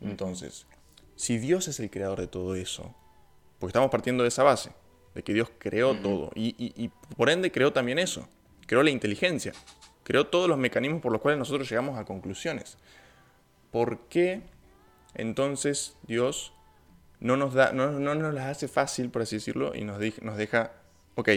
[0.00, 0.66] Entonces,
[1.14, 2.94] si Dios es el creador de todo eso,
[3.58, 4.70] porque estamos partiendo de esa base,
[5.14, 8.28] de que Dios creó todo, y, y, por ende creó también eso,
[8.66, 9.52] creó la inteligencia,
[10.02, 12.76] creó todos los mecanismos por los cuales nosotros llegamos a conclusiones.
[13.70, 14.42] ¿Por qué
[15.14, 16.52] entonces Dios
[17.20, 20.72] no nos, da, no, nos las hace fácil, por así decirlo, y nos, nos deja,
[21.14, 21.30] ok,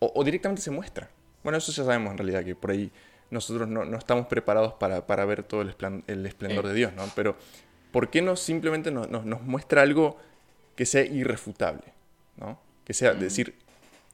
[0.00, 1.08] o, directamente se muestra.
[1.42, 2.90] Bueno, eso ya sabemos en realidad, que por ahí
[3.34, 5.74] nosotros no, estamos preparados para, ver todo el,
[6.06, 7.04] el esplendor de Dios, ¿no?
[7.14, 7.36] Pero,
[7.92, 9.08] ¿por qué no simplemente nos,
[9.42, 10.16] muestra algo
[10.76, 11.84] que sea irrefutable?
[12.36, 12.58] ¿no?
[12.84, 13.54] Que sea decir,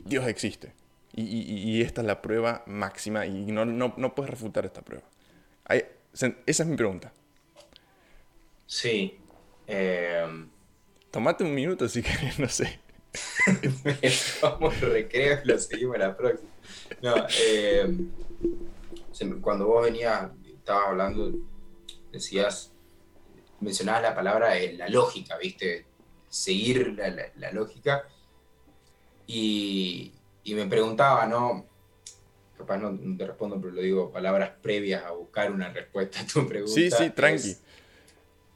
[0.05, 0.73] Dios existe.
[1.15, 5.05] Y, esta es la prueba máxima y no, no, puedes refutar esta prueba.
[5.67, 7.13] esa es mi pregunta.
[8.67, 9.19] Sí,
[9.67, 10.27] eh,
[11.11, 12.79] Tomate un minuto si querés, no sé.
[14.43, 16.49] Vamos recreo y lo seguimos la próxima.
[17.03, 17.93] No, eh,
[19.41, 21.33] cuando vos venías, estabas hablando,
[22.13, 22.73] decías,
[23.61, 25.87] mencionabas la palabra eh, la lógica, ¿viste?
[26.29, 26.97] Seguir
[27.37, 28.07] la, lógica.
[29.27, 30.13] Y,
[30.45, 31.67] y, me preguntaba, ¿no?
[32.57, 36.47] Capaz no, te respondo, pero lo digo, palabras previas a buscar una respuesta a tu
[36.49, 36.75] pregunta.
[36.75, 37.57] Sí, sí, tranqui.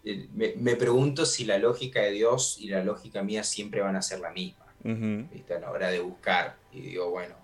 [0.05, 4.03] Eh, me, pregunto si la lógica de Dios y la lógica mía siempre van a
[4.03, 6.57] ser la misma, A la hora de buscar.
[6.73, 7.35] Y digo, bueno,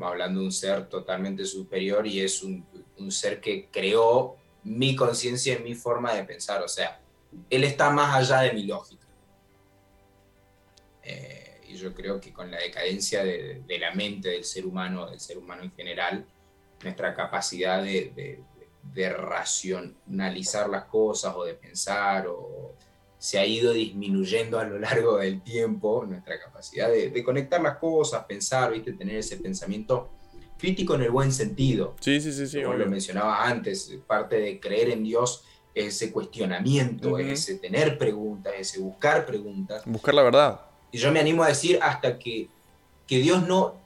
[0.00, 4.96] estamos hablando de un ser totalmente superior y es un, un ser que creó mi
[4.96, 6.62] conciencia y mi forma de pensar.
[6.62, 6.98] O sea,
[7.50, 9.06] Él está más allá de mi lógica.
[11.02, 15.10] Eh, y yo creo que con la decadencia de, de, la mente del ser humano,
[15.10, 16.24] del ser humano en general,
[16.82, 18.42] nuestra capacidad de
[18.82, 22.74] de racionalizar las cosas o de pensar o
[23.20, 28.24] se ha ido disminuyendo a lo largo del tiempo nuestra capacidad de, conectar las cosas,
[28.24, 28.94] pensar, ¿viste?
[28.94, 30.08] tener ese pensamiento
[30.58, 31.94] crítico en el buen sentido.
[32.00, 32.62] Sí, sí, sí, sí.
[32.62, 38.54] Como lo mencionaba antes, parte de creer en Dios es ese cuestionamiento, ese tener preguntas,
[38.58, 39.82] ese buscar preguntas.
[39.84, 40.60] Buscar la verdad.
[40.90, 42.48] Y yo me animo a decir hasta que,
[43.06, 43.78] que Dios no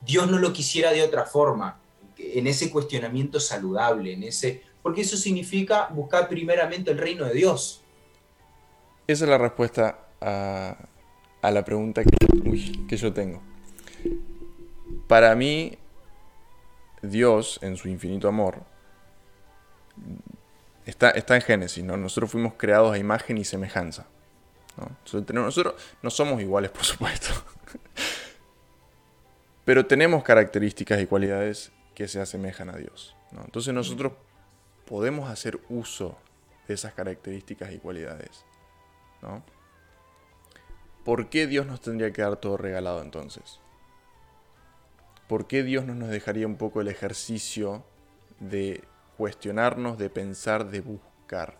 [0.00, 1.78] Dios no lo quisiera de otra forma,
[2.18, 7.82] en ese cuestionamiento saludable, en ese, porque eso significa buscar primeramente el reino de Dios.
[9.06, 10.76] Esa es la respuesta a,
[11.42, 13.42] la pregunta que, yo tengo.
[15.06, 15.78] Para mí,
[17.02, 18.62] Dios, en su infinito amor,
[20.86, 21.96] está, está en Génesis, ¿no?
[21.96, 24.06] Nosotros fuimos creados a imagen y semejanza.
[25.04, 27.28] Nosotros no somos iguales, por supuesto.
[29.64, 33.14] Pero tenemos características y cualidades que se asemejan a Dios.
[33.32, 34.12] Entonces nosotros
[34.86, 36.16] podemos hacer uso
[36.68, 38.44] de esas características y cualidades.
[39.22, 39.44] ¿no?
[41.04, 43.60] ¿Por qué Dios nos tendría que dar todo regalado entonces?
[45.28, 47.84] ¿Por qué Dios no nos dejaría un poco el ejercicio
[48.38, 48.84] de
[49.16, 51.58] cuestionarnos, de pensar, de buscar?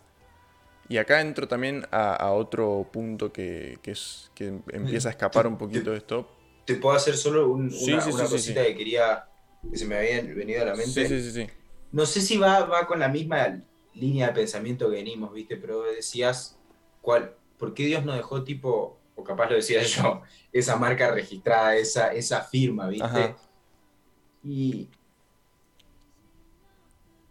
[0.89, 5.91] Y acá entro también a, otro punto que, es, que empieza a escapar un poquito
[5.91, 6.29] de esto.
[6.65, 9.27] ¿Te puedo hacer solo una, cosita que quería
[9.69, 11.07] que se me había venido a la mente.
[11.07, 11.47] Sí, sí, sí.
[11.93, 13.61] No sé si va, va con la misma
[13.93, 15.55] línea de pensamiento que venimos, ¿viste?
[15.55, 16.59] Pero decías,
[17.01, 21.75] ¿cuál, ¿por qué Dios no dejó tipo, o capaz lo decía yo, esa marca registrada,
[21.75, 23.35] esa, esa firma, ¿viste?
[24.43, 24.89] Y,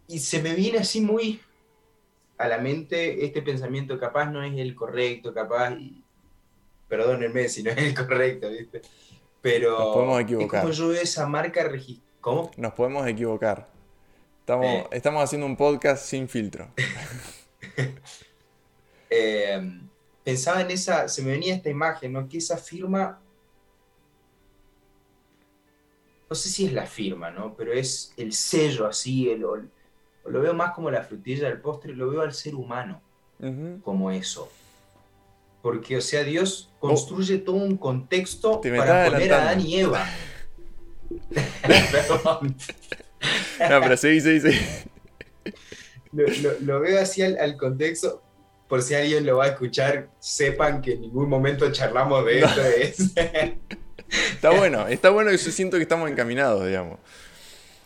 [0.07, 1.39] y se me viene así muy
[2.37, 6.03] a la mente este pensamiento, capaz no es el correcto, capaz, y,
[6.87, 8.81] perdónenme si no es el correcto, ¿viste?
[9.41, 10.59] Pero podemos equivocar.
[10.59, 12.51] es como yo veo esa marca registrada ¿Cómo?
[12.55, 13.67] Nos podemos equivocar.
[14.43, 14.87] Estamos, eh.
[14.91, 16.67] estamos haciendo un podcast sin filtro.
[19.15, 19.79] Eh,
[20.23, 22.27] pensaba en esa, se me venía esta imagen, ¿no?
[22.27, 23.21] Que esa firma,
[26.27, 27.53] no sé si es la firma, ¿no?
[27.55, 29.69] Pero es el sello así, el, lo
[30.25, 33.03] veo más como la frutilla del postre, lo veo al ser humano
[33.83, 34.49] como eso.
[35.61, 36.87] Porque, o sea, Dios oh.
[36.87, 40.07] construye todo un contexto para poner a Adán y Eva.
[41.61, 42.55] Perdón.
[43.69, 44.59] No, pero sí, sí, sí.
[46.61, 48.21] Lo, veo así al, contexto.
[48.67, 52.61] Por si alguien lo va a escuchar, sepan que en ningún momento charlamos de esto.
[54.09, 56.99] está bueno, está bueno y yo siento que estamos encaminados, digamos.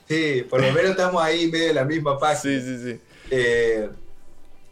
[0.08, 2.41] Sí, por lo menos estamos ahí medio de la misma página.
[2.41, 3.00] Sí, sí, sí.
[3.32, 3.89] Eh,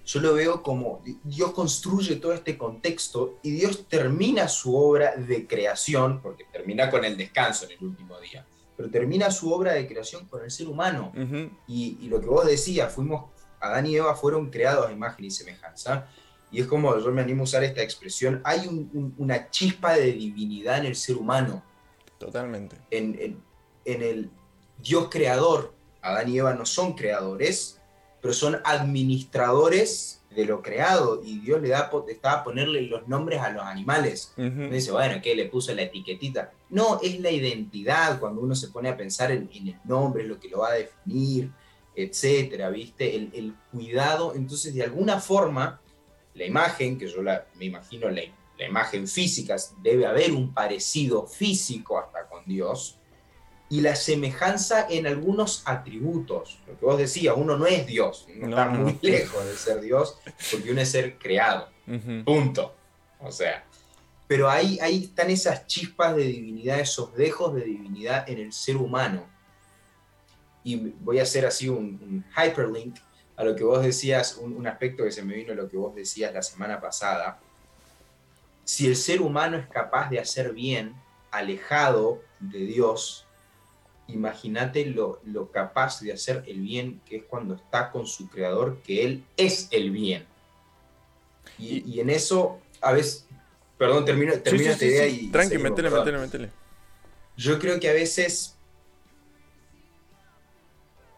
[0.05, 5.47] yo lo veo como Dios construye todo este contexto y Dios termina su obra de
[5.47, 8.45] creación, porque termina con el descanso en el último día,
[8.75, 11.11] pero termina su obra de creación con el ser humano.
[11.67, 13.25] y, lo que vos decías, fuimos,
[13.59, 16.07] Adán y Eva fueron creados a imagen y semejanza.
[16.51, 20.79] Y es como, yo me animo a usar esta expresión, hay una chispa de divinidad
[20.79, 21.63] en el ser humano.
[22.17, 22.77] Totalmente.
[22.91, 23.41] En,
[23.85, 24.29] en el
[24.77, 27.74] Dios creador, Adán y Eva no son creadores,
[28.25, 33.39] pero son administradores de lo creado y Dios le da estaba a ponerle los nombres
[33.39, 34.33] a los animales.
[34.35, 36.51] dice, bueno, ¿qué le puso la etiquetita?
[36.71, 40.49] No, es la identidad cuando uno se pone a pensar en, el nombre, lo que
[40.49, 41.51] lo va a definir,
[41.95, 43.15] etcétera, ¿viste?
[43.15, 44.33] El, cuidado.
[44.33, 45.79] Entonces, de alguna forma,
[46.33, 48.23] la imagen, que yo la, me imagino la,
[48.57, 52.97] la imagen física, debe haber un parecido físico hasta con Dios,
[53.69, 56.59] y la semejanza en algunos atributos.
[56.67, 60.19] Lo que vos decías, uno no es Dios, uno está muy lejos de ser Dios,
[60.51, 61.69] porque uno es ser creado.
[62.23, 62.75] Punto.
[63.19, 63.65] O sea,
[64.27, 68.77] pero ahí, ahí están esas chispas de divinidad, esos dejos de divinidad en el ser
[68.77, 69.27] humano.
[70.63, 72.97] Y voy a hacer así un, hyperlink
[73.35, 75.77] a lo que vos decías, un, un aspecto que se me vino a lo que
[75.77, 77.39] vos decías la semana pasada.
[78.63, 80.95] Si el ser humano es capaz de hacer bien,
[81.29, 83.24] alejado de Dios,
[84.07, 89.03] imagínate lo, capaz de hacer el bien que es cuando está con su creador, que
[89.03, 90.25] él es el bien.
[91.57, 93.25] Y, en eso, a veces,
[93.77, 95.27] perdón, termino, termino esta idea y...
[95.27, 96.51] Tranqui, metele, metele, metele.
[97.37, 98.57] Yo creo que a veces,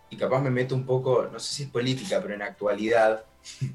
[0.09, 3.25] y capaz me meto un poco, no sé si es política, pero en actualidad,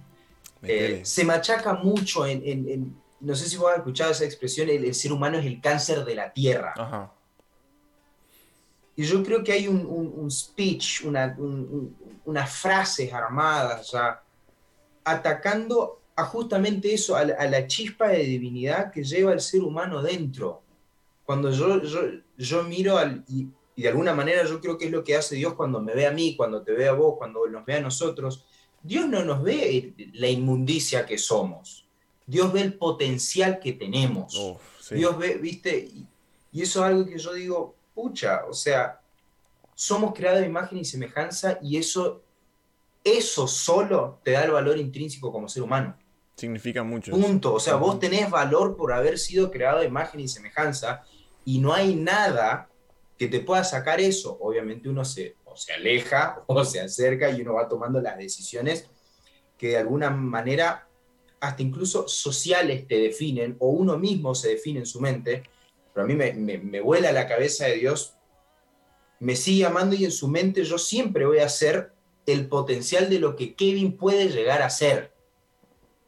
[0.62, 4.94] eh, se machaca mucho en, no sé si vos has escuchado esa expresión, el, el,
[4.94, 6.74] ser humano es el cáncer de la tierra.
[6.76, 7.12] Ajá.
[8.94, 11.36] Y yo creo que hay un, speech, una,
[12.24, 13.92] unas frases armadas,
[15.04, 20.62] atacando a justamente eso, a la, chispa de divinidad que lleva el ser humano dentro.
[21.24, 21.80] Cuando yo,
[22.36, 23.48] yo, miro al, y,
[23.80, 26.10] de alguna manera yo creo que es lo que hace Dios cuando me ve a
[26.10, 28.44] mí, cuando te ve a vos, cuando nos ve a nosotros.
[28.82, 31.86] Dios no nos ve la inmundicia que somos.
[32.26, 34.38] Dios ve el potencial que tenemos.
[34.90, 35.88] Dios ve, viste,
[36.52, 39.00] y eso es algo que yo digo, pucha, o sea,
[39.74, 42.22] somos creados de imagen y semejanza y eso,
[43.04, 45.96] eso solo te da el valor intrínseco como ser humano.
[46.36, 47.12] Significa mucho.
[47.12, 47.54] Punto.
[47.54, 51.02] O sea, vos tenés valor por haber sido creado de imagen y semejanza
[51.44, 52.68] y no hay nada
[53.18, 54.38] que te pueda sacar eso.
[54.40, 58.88] Obviamente uno se, o se aleja o se acerca y uno va tomando las decisiones
[59.58, 60.88] que de alguna manera
[61.40, 65.42] hasta incluso sociales te definen o uno mismo se define en su mente
[65.92, 68.16] pero a mí me, vuela la cabeza de Dios,
[69.20, 71.92] me sigue amando y en su mente yo siempre voy a ser
[72.26, 75.12] el potencial de lo que Kevin puede llegar a ser.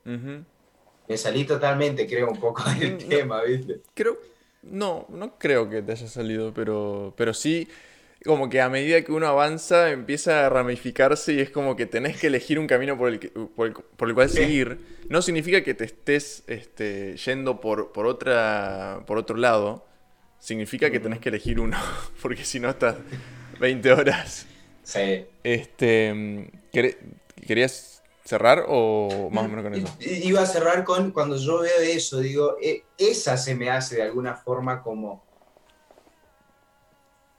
[0.05, 3.81] Me salí totalmente, creo, un poco del tema, ¿viste?
[3.95, 4.19] Creo,
[4.63, 7.69] no, no creo que te haya salido, pero, pero sí
[8.25, 12.17] como que a medida que uno avanza empieza a ramificarse y es como que tenés
[12.17, 14.79] que elegir un camino por el, por el, cual seguir.
[15.09, 19.87] No significa que te estés este, yendo por, por, otra, por otro lado.
[20.39, 21.79] Significa que tenés que elegir uno,
[22.23, 22.97] porque si no estás
[23.61, 24.47] 20 horas.
[24.83, 25.27] Sí.
[25.43, 26.51] Este,
[27.47, 29.97] ¿Querías cerrar o más o menos con eso?
[30.01, 34.03] Iba a cerrar con cuando yo veo eso, digo, e, esa se me hace de
[34.03, 35.25] alguna forma como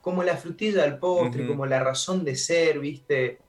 [0.05, 3.39] como la frutilla del postre, como la razón de ser, ¿viste?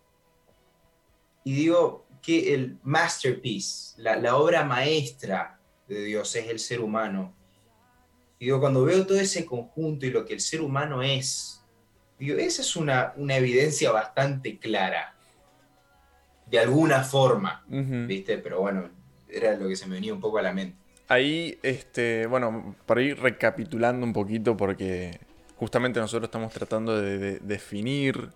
[1.44, 7.34] Y digo que el masterpiece, la, obra maestra de Dios es el ser humano.
[8.38, 11.62] Y digo, cuando veo todo ese conjunto y lo que el ser humano es,
[12.18, 15.14] digo, esa es una, una evidencia bastante clara,
[16.46, 18.38] de alguna forma, ¿viste?
[18.38, 18.88] Pero bueno,
[19.28, 20.78] era lo que se me venía un poco a la mente.
[21.06, 25.25] Ahí, este, bueno, para ir recapitulando un poquito, porque
[25.56, 28.30] justamente nosotros estamos tratando de, definir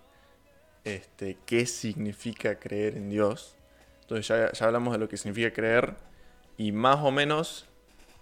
[0.83, 3.55] este, qué significa creer en Dios.
[4.01, 5.95] Entonces ya, hablamos de lo que significa creer
[6.57, 7.67] y más o menos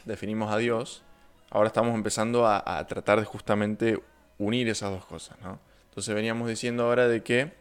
[0.05, 1.03] definimos a Dios,
[1.49, 4.01] ahora estamos empezando a, tratar de justamente
[4.37, 5.59] unir esas dos cosas, ¿no?
[5.89, 7.51] Entonces veníamos diciendo ahora de que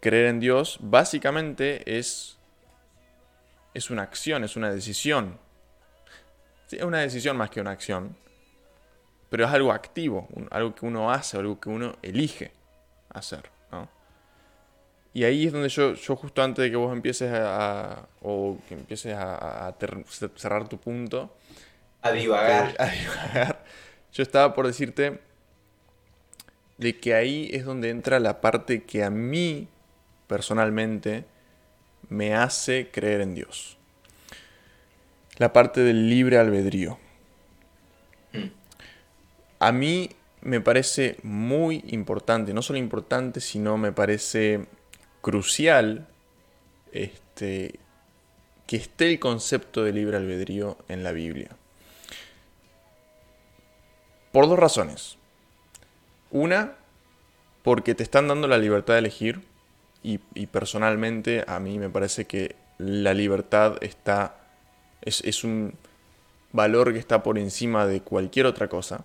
[0.00, 2.38] creer en Dios básicamente es,
[3.74, 5.38] es una acción, es una decisión.
[6.70, 8.16] es una decisión más que una acción,
[9.28, 12.52] pero es algo activo, algo que uno hace, algo que uno elige
[13.10, 13.50] hacer.
[15.14, 18.74] Y ahí es donde yo, yo justo antes de que vos empieces a, o que
[18.74, 19.74] empieces a,
[20.36, 21.34] cerrar tu punto.
[22.02, 22.74] A divagar.
[22.78, 23.64] A divagar.
[24.12, 25.20] Yo estaba por decirte
[26.76, 29.66] de que ahí es donde entra la parte que a mí
[30.28, 31.24] personalmente
[32.08, 33.76] me hace creer en Dios.
[35.38, 36.98] La parte del libre albedrío.
[39.58, 44.66] A mí me parece muy importante, no solo importante, sino me parece
[45.20, 46.06] crucial
[46.92, 47.78] este,
[48.66, 51.50] que esté el concepto de libre albedrío en la Biblia.
[54.32, 55.16] Por dos razones.
[56.30, 56.74] Una,
[57.62, 59.42] porque te están dando la libertad de elegir
[60.02, 64.36] y, personalmente a mí me parece que la libertad está
[65.02, 65.74] es un
[66.52, 69.04] valor que está por encima de cualquier otra cosa.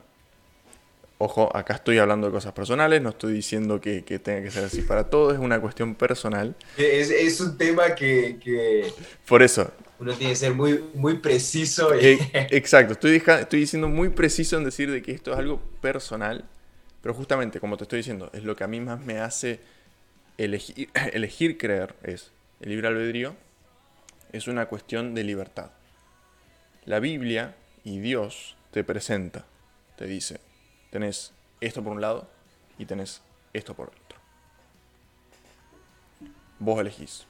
[1.20, 4.82] Ojo, acá estoy hablando de cosas personales, no estoy diciendo que, tenga que ser así
[4.82, 6.56] para todos, es una cuestión personal.
[6.78, 8.92] Es, un tema que,
[9.28, 9.72] Por eso.
[10.00, 11.94] Uno tiene que ser muy, muy preciso.
[11.94, 12.20] Eh,
[12.52, 16.46] exacto, estoy, estoy diciendo muy preciso en decir de que esto es algo personal,
[17.02, 19.60] pero justamente, como te estoy diciendo, es lo que a mí más me hace
[20.38, 23.36] elegir, elegir creer, es el libre albedrío,
[24.34, 25.72] es una cuestión de libertad.
[26.86, 29.46] La Biblia y Dios te presenta,
[29.96, 30.40] te dice,
[30.94, 32.28] tenés esto por un lado
[32.78, 34.20] y tenés esto por otro.
[36.60, 37.26] Vos elegís.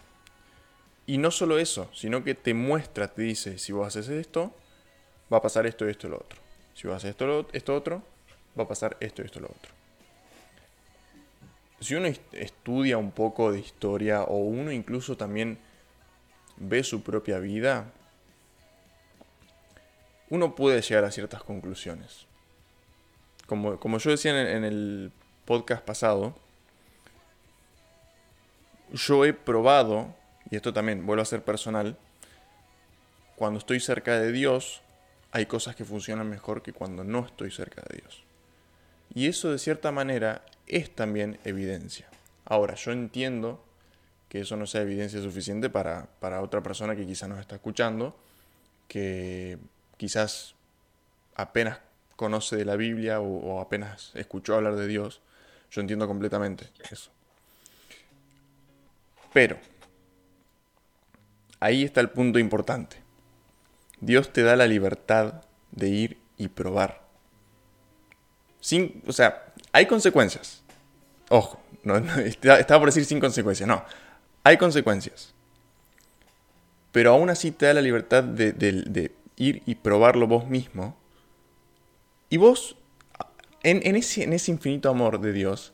[1.06, 4.54] Y no solo eso, sino que te muestra, te dice, si vos haces esto,
[5.32, 6.42] va a pasar esto, esto y lo otro.
[6.74, 8.04] Si vos haces esto, esto otro,
[8.60, 9.72] va a pasar esto, esto lo otro.
[11.80, 15.58] Si uno estudia un poco de historia o uno incluso también
[16.58, 17.94] ve su propia vida,
[20.30, 22.28] uno puede llegar a ciertas conclusiones
[23.46, 25.12] como, yo decía en, el
[25.46, 26.36] podcast pasado,
[28.92, 30.16] yo he probado,
[30.50, 31.98] y esto también vuelvo a ser personal,
[33.36, 34.82] cuando estoy cerca de Dios,
[35.32, 38.24] hay cosas que funcionan mejor que cuando no estoy cerca de Dios.
[39.14, 42.08] Y eso de cierta manera es también evidencia.
[42.46, 43.64] Ahora, yo entiendo
[44.30, 48.16] que eso no sea evidencia suficiente para, para otra persona que quizás nos está escuchando,
[48.88, 49.58] que
[49.98, 50.56] quizás
[51.36, 51.80] apenas
[52.16, 55.22] conoce de la Biblia o, apenas escuchó hablar de Dios,
[55.72, 57.12] yo entiendo completamente eso.
[59.34, 59.58] Pero,
[61.60, 62.98] ahí está el punto importante.
[64.00, 67.02] Dios te da la libertad de ir y probar.
[68.60, 70.62] Sin, o sea, hay consecuencias.
[71.30, 73.84] Ojo, no, estaba por decir sin consecuencias, no.
[74.44, 75.34] Hay consecuencias.
[76.92, 80.96] Pero aún así te da la libertad de ir y probarlo vos mismo
[82.34, 82.76] y vos,
[83.62, 85.72] en, ese, ese infinito amor de Dios,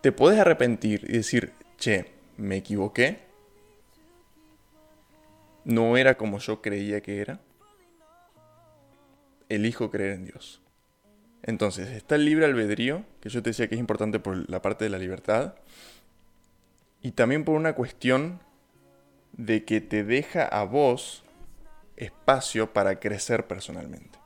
[0.00, 3.18] te puedes arrepentir y decir, che, me equivoqué.
[5.64, 7.40] No era como yo creía que era.
[9.48, 10.62] Elijo creer en Dios.
[11.42, 14.84] Entonces, está el libre albedrío, que yo te decía que es importante por la parte
[14.84, 15.56] de la libertad,
[17.02, 18.38] y también por una cuestión
[19.32, 21.24] de que te deja a vos
[21.96, 24.25] espacio para crecer personalmente.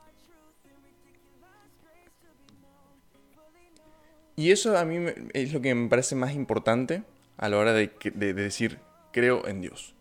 [4.35, 7.03] Y eso a mí es lo que me parece más importante
[7.37, 7.89] a la hora de,
[8.33, 8.79] decir
[9.11, 9.93] creo en Dios.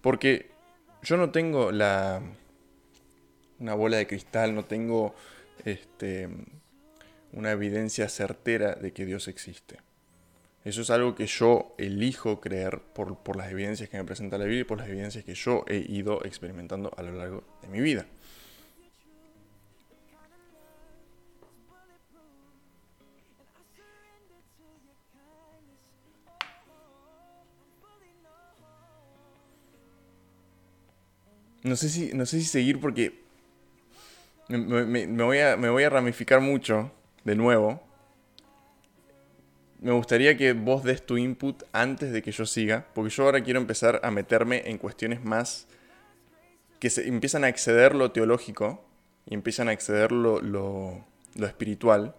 [0.00, 0.50] Porque
[1.02, 2.22] yo no tengo la
[3.58, 5.14] una bola de cristal, no tengo
[5.64, 6.28] este,
[7.32, 9.78] una evidencia certera de que Dios existe.
[10.64, 14.44] Eso es algo que yo elijo creer por, por, las evidencias que me presenta la
[14.44, 17.80] Biblia y por las evidencias que yo he ido experimentando a lo largo de mi
[17.80, 18.06] vida.
[31.62, 33.20] No sé si, no sé si seguir porque
[34.48, 36.90] me, voy a, me voy a ramificar mucho
[37.24, 37.82] de nuevo.
[39.80, 43.42] Me gustaría que vos des tu input antes de que yo siga, porque yo ahora
[43.42, 45.66] quiero empezar a meterme en cuestiones más
[46.80, 48.84] que se, empiezan a exceder lo teológico
[49.26, 51.04] y empiezan a exceder lo, lo,
[51.36, 52.14] espiritual,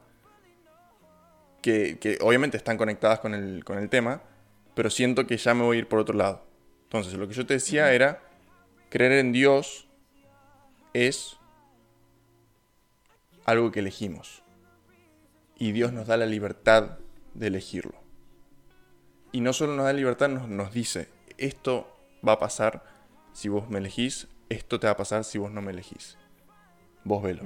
[1.61, 4.21] que, que, obviamente están conectadas con el, con el tema,
[4.73, 6.43] pero siento que ya me voy a ir por otro lado.
[6.83, 8.21] Entonces, lo que yo te decía era
[8.91, 9.87] creer en Dios
[10.93, 11.37] es
[13.45, 14.43] algo que elegimos.
[15.55, 16.99] Y Dios nos da la libertad
[17.33, 17.95] de elegirlo.
[19.31, 21.87] Y no solo nos da libertad, nos, dice, esto
[22.27, 22.83] va a pasar
[23.31, 26.17] si vos me elegís, esto te va a pasar si vos no me elegís.
[27.05, 27.43] Vos velo.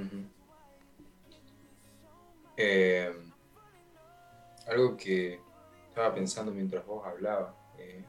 [2.57, 3.13] Eh,
[4.65, 5.39] algo que
[5.89, 8.03] estaba pensando mientras vos hablabas, eh,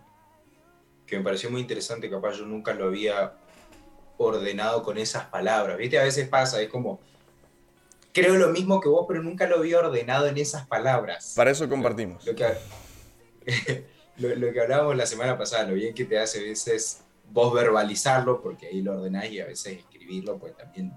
[1.07, 3.35] que me pareció muy interesante, capaz yo nunca lo había
[4.19, 5.79] ordenado con esas palabras.
[5.79, 5.99] ¿Viste?
[5.99, 7.01] A veces pasa, es como,
[8.13, 11.35] creo lo mismo que vos, pero nunca lo había ordenado en esas palabras.
[11.37, 12.25] Para eso compartimos.
[12.27, 12.47] Lo, que,
[14.17, 18.41] lo, que hablábamos la semana pasada, lo bien que te hace a veces vos verbalizarlo,
[18.41, 20.93] porque ahí lo ordenás y a veces escribirlo, pues también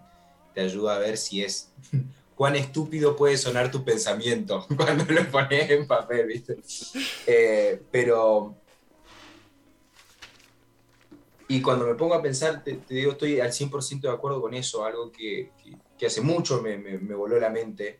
[0.53, 1.71] te ayuda a ver si es
[2.35, 6.57] cuán estúpido puede sonar tu pensamiento cuando lo pones en papel, ¿viste?
[7.27, 8.55] Eh, pero...
[11.51, 14.85] Y cuando me pongo a pensar, te, digo, estoy al 100% de acuerdo con eso,
[14.85, 15.51] algo que,
[15.97, 17.99] que, hace mucho me, me, voló la mente,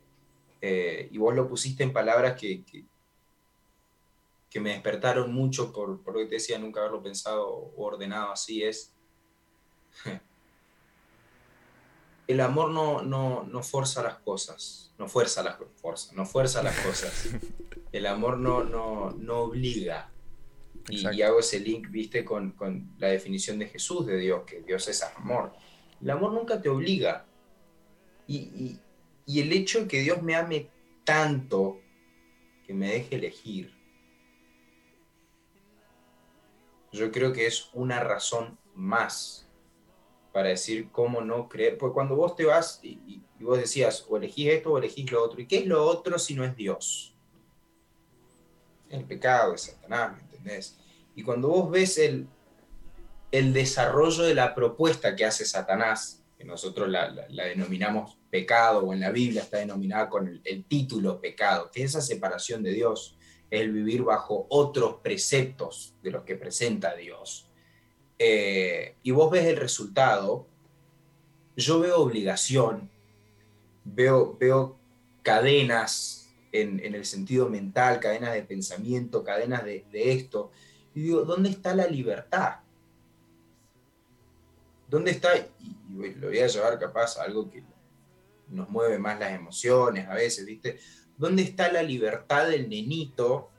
[0.60, 6.20] eh, y vos lo pusiste en palabras que, que, me despertaron mucho por, por, lo
[6.20, 8.94] que te decía, nunca haberlo pensado o ordenado así, es
[12.28, 16.78] el amor no, no, no fuerza las cosas, no fuerza las, fuerza, no fuerza las
[16.78, 17.30] cosas.
[17.92, 20.09] El amor no, no, no obliga.
[20.90, 24.88] Y, hago ese link, viste, con, con, la definición de Jesús de Dios, que Dios
[24.88, 25.52] es amor.
[26.00, 27.26] El amor nunca te obliga.
[28.26, 28.80] Y, y,
[29.26, 30.68] y el hecho de que Dios me ame
[31.04, 31.80] tanto,
[32.66, 33.72] que me deje elegir,
[36.92, 39.46] yo creo que es una razón más
[40.32, 41.78] para decir cómo no creer.
[41.78, 45.40] Porque cuando vos te vas y, vos decías, o elegís esto o elegís lo otro,
[45.40, 47.14] ¿y qué es lo otro si no es Dios?
[48.88, 50.78] El pecado es Satanás, ¿me entendés?
[51.20, 52.26] Y cuando vos ves el,
[53.30, 59.00] el desarrollo de la propuesta que hace Satanás, que nosotros la, denominamos pecado, o en
[59.00, 63.18] la Biblia está denominada con el, título pecado, que es esa separación de Dios,
[63.50, 67.50] el vivir bajo otros preceptos de los que presenta Dios.
[68.18, 70.46] Eh, y vos ves el resultado,
[71.54, 72.90] yo veo obligación,
[73.84, 74.78] veo, veo
[75.22, 76.20] cadenas
[76.52, 80.50] en, el sentido mental, cadenas de pensamiento, cadenas de, esto,
[81.02, 82.56] digo, ¿dónde está la libertad?
[84.88, 85.36] ¿Dónde está?
[85.36, 85.76] Y,
[86.16, 87.62] lo voy a llevar capaz a algo que
[88.48, 90.78] nos mueve más las emociones a veces, ¿viste?
[91.16, 93.50] ¿Dónde está la libertad del nenito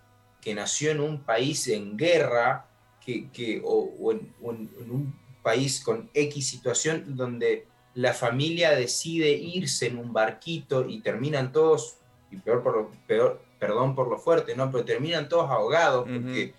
[0.42, 2.66] que nació en un país en guerra,
[3.00, 10.14] que, o, en, un país con X situación donde la familia decide irse en un
[10.14, 11.98] barquito y terminan todos,
[12.32, 14.72] y peor por lo, peor, perdón por lo fuerte, ¿no?
[14.72, 16.54] Pero terminan todos ahogados porque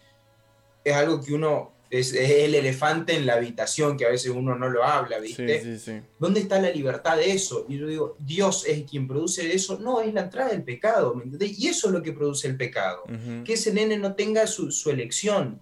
[0.85, 4.71] es algo que uno es, el elefante en la habitación que a veces uno no
[4.71, 6.03] lo habla, ¿viste?
[6.19, 7.67] ¿Dónde está la libertad de eso?
[7.69, 9.79] Y yo digo, Dios es quien produce eso.
[9.79, 11.59] No, es la entrada del pecado, ¿me entendés?
[11.59, 13.05] Y eso es lo que produce el pecado.
[13.45, 15.61] Que ese nene no tenga su, elección.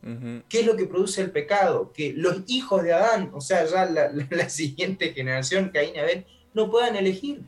[0.49, 1.93] ¿Qué es lo que produce el pecado?
[1.93, 6.71] Que los hijos de Adán, o sea, ya la, siguiente generación, Caín y Abel, no
[6.71, 7.43] puedan elegir.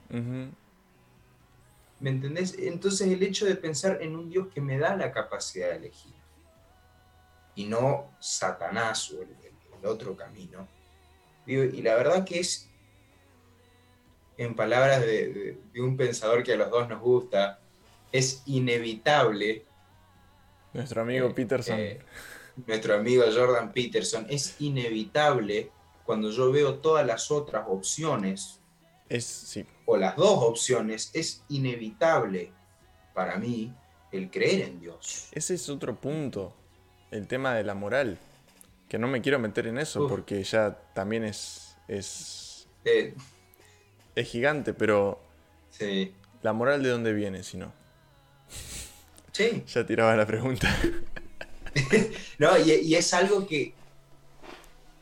[2.01, 2.57] ¿Me entendés?
[2.59, 6.22] Entonces el hecho de pensar en un Dios que me da la capacidad de elegir
[7.55, 9.29] y no Satanás o el,
[9.85, 10.69] otro camino.
[11.45, 12.69] y la verdad que es,
[14.39, 17.59] en palabras de, un pensador que a los dos nos gusta,
[18.13, 19.65] es inevitable.
[20.73, 21.81] Nuestro amigo eh, Peterson.
[21.81, 22.01] Eh,
[22.67, 25.71] nuestro amigo Jordan Peterson, es inevitable
[26.05, 28.61] cuando yo veo todas las otras opciones,
[29.09, 29.65] es, sí.
[29.85, 32.53] o las dos opciones, es inevitable
[33.15, 33.75] para mí
[34.13, 35.29] el creer en Dios.
[35.33, 36.55] Ese es otro punto
[37.13, 38.19] el tema de la moral.
[38.89, 41.77] Que no me quiero meter en eso porque ya también es.
[41.89, 43.15] Es, eh.
[44.15, 45.21] es gigante, pero.
[45.71, 46.13] Sí.
[46.43, 47.73] ¿La moral de dónde viene si no?
[49.31, 49.65] Sí.
[49.67, 50.69] ya tiraba la pregunta.
[52.39, 53.73] no, y, es algo que,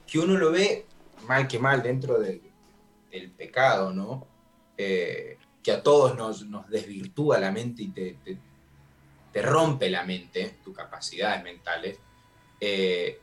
[0.06, 0.86] que uno lo ve
[1.26, 2.42] mal que mal dentro del,
[3.36, 4.26] pecado, ¿no?
[4.76, 8.38] Eh, que a todos nos, nos, desvirtúa la mente y te, te
[9.34, 11.98] rompe la mente, tus capacidades mentales,
[12.60, 13.18] eh,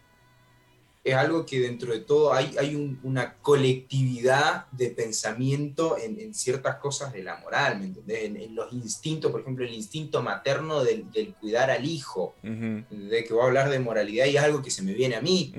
[1.04, 7.14] es algo que dentro de todo hay, hay una colectividad de pensamiento en, ciertas cosas
[7.14, 8.26] de la moral, ¿me entendés?
[8.26, 11.06] En, los instintos, por ejemplo, el instinto materno del,
[11.40, 14.82] cuidar al hijo, de que voy a hablar de moralidad y es algo que se
[14.82, 15.54] me viene a mí,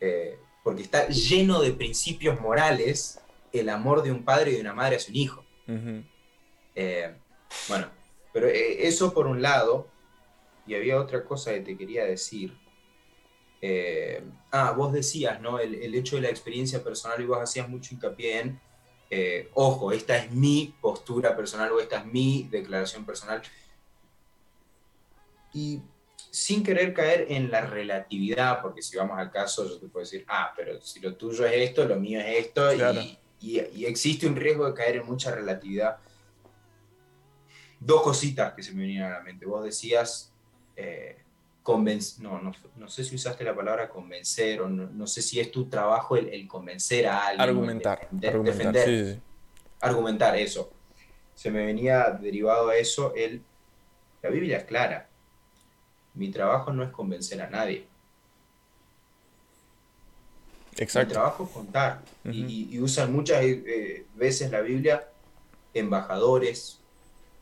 [0.00, 3.18] eh, porque está lleno de principios morales
[3.52, 5.42] el amor de un padre y de una madre a su hijo.
[6.74, 7.14] Eh,
[7.68, 7.88] bueno,
[8.36, 9.88] pero eh, eso por un lado,
[10.66, 12.54] y había otra cosa que te quería decir.
[13.62, 14.22] Eh,
[14.52, 15.58] ah, vos decías, ¿no?
[15.58, 18.60] El, el, hecho de la experiencia personal y vos hacías mucho hincapié en,
[19.08, 23.40] eh, ojo, esta es mi postura personal o esta es mi declaración personal.
[25.54, 25.80] Y
[26.30, 30.26] sin querer caer en la relatividad, porque si vamos al caso, yo te puedo decir,
[30.28, 32.70] ah, pero si lo tuyo es esto, lo mío es esto,
[33.40, 35.96] y, y, existe un riesgo de caer en mucha relatividad.
[37.78, 39.46] Dos cositas que se me venían a la mente.
[39.46, 40.32] Vos decías,
[40.76, 41.18] eh,
[41.66, 45.68] no, no, no, sé si usaste la palabra convencer o no, sé si es tu
[45.68, 47.40] trabajo el, convencer a alguien.
[47.40, 48.08] Argumentar.
[48.10, 49.20] defender,
[49.80, 50.72] Argumentar, eso.
[51.34, 53.42] Se me venía derivado a eso el...
[54.22, 55.08] La Biblia es clara.
[56.14, 57.86] Mi trabajo no es convencer a nadie.
[60.76, 61.08] Exacto.
[61.08, 62.02] Mi trabajo es contar.
[62.24, 65.08] y, usan muchas eh, veces la Biblia
[65.74, 66.80] embajadores,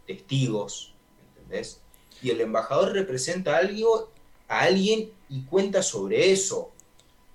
[0.06, 0.94] testigos,
[1.36, 1.80] ¿entendés?
[2.22, 4.10] Y el embajador representa algo
[4.48, 6.70] a alguien y cuenta sobre eso.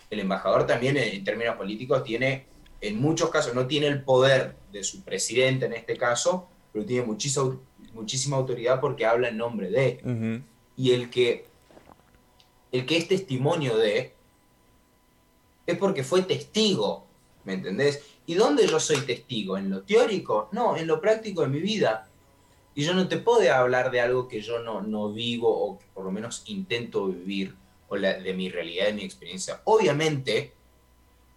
[0.10, 2.46] El embajador también en, términos políticos tiene,
[2.82, 7.06] en muchos casos, no tiene el poder de su presidente en este caso, pero tiene
[7.06, 7.58] muchísima,
[7.94, 10.42] muchísima autoridad porque habla en nombre de.
[10.76, 11.46] Y el que,
[12.72, 14.14] el que es testimonio de,
[15.68, 17.06] es porque fue testigo,
[17.44, 18.02] ¿me entendés?
[18.26, 19.58] ¿Y dónde yo soy testigo?
[19.58, 20.50] ¿En lo teórico?
[20.52, 22.09] No, en lo práctico de mi vida.
[22.80, 25.86] Y yo no te puedo hablar de algo que yo no, no vivo o que
[25.94, 27.54] por lo menos intento vivir
[27.90, 29.60] o de mi realidad, de mi experiencia.
[29.66, 30.54] Obviamente,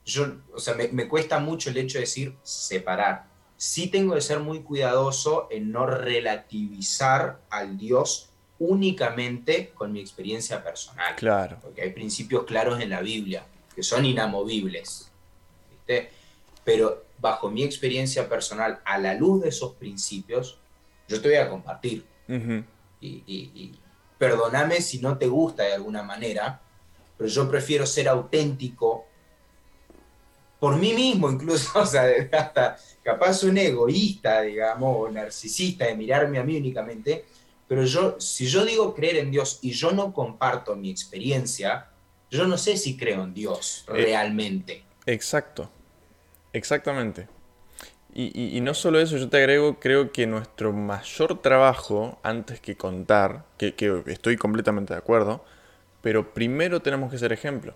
[0.06, 3.24] yo, o sea, me, me, cuesta mucho el hecho de decir separar.
[3.56, 8.30] Sí tengo que ser muy cuidadoso en no relativizar al Dios
[8.60, 11.16] únicamente con mi experiencia personal.
[11.16, 11.58] Claro.
[11.60, 15.10] Porque hay principios claros en la Biblia que son inamovibles.
[15.72, 16.08] ¿viste?
[16.62, 20.61] Pero bajo mi experiencia personal, a la luz de esos principios,
[21.08, 22.04] yo te voy a compartir.
[23.00, 23.78] y,
[24.18, 26.60] perdóname si no te gusta de alguna manera,
[27.18, 29.06] pero yo prefiero ser auténtico
[30.62, 36.38] por mí mismo incluso, o sea, hasta capaz un egoísta, digamos, o narcisista de mirarme
[36.38, 37.24] a mí únicamente,
[37.66, 41.88] pero yo, si yo digo creer en Dios y yo no comparto mi experiencia,
[42.30, 44.84] yo no sé si creo en Dios eh, realmente.
[45.04, 45.68] Exacto,
[46.52, 47.26] exactamente.
[48.14, 53.46] Y, no solo eso, yo te agrego, creo que nuestro mayor trabajo, antes que contar,
[53.56, 53.74] que,
[54.06, 55.42] estoy completamente de acuerdo,
[56.02, 57.74] pero primero tenemos que ser ejemplo.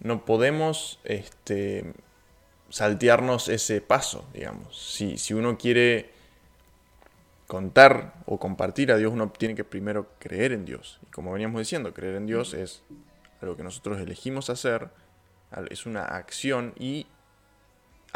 [0.00, 1.92] No podemos este,
[2.68, 4.76] saltearnos ese paso, digamos.
[4.76, 6.10] Si, si uno quiere
[7.46, 10.98] contar o compartir a Dios, uno tiene que primero creer en Dios.
[11.04, 12.82] Y como veníamos diciendo, creer en Dios es
[13.40, 14.88] algo que nosotros elegimos hacer,
[15.70, 17.06] es una acción y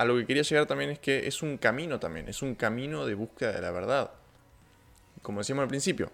[0.01, 3.05] a lo que quería llegar también es que es un camino también, es un camino
[3.05, 4.11] de búsqueda de la verdad.
[5.21, 6.11] Como decíamos al principio,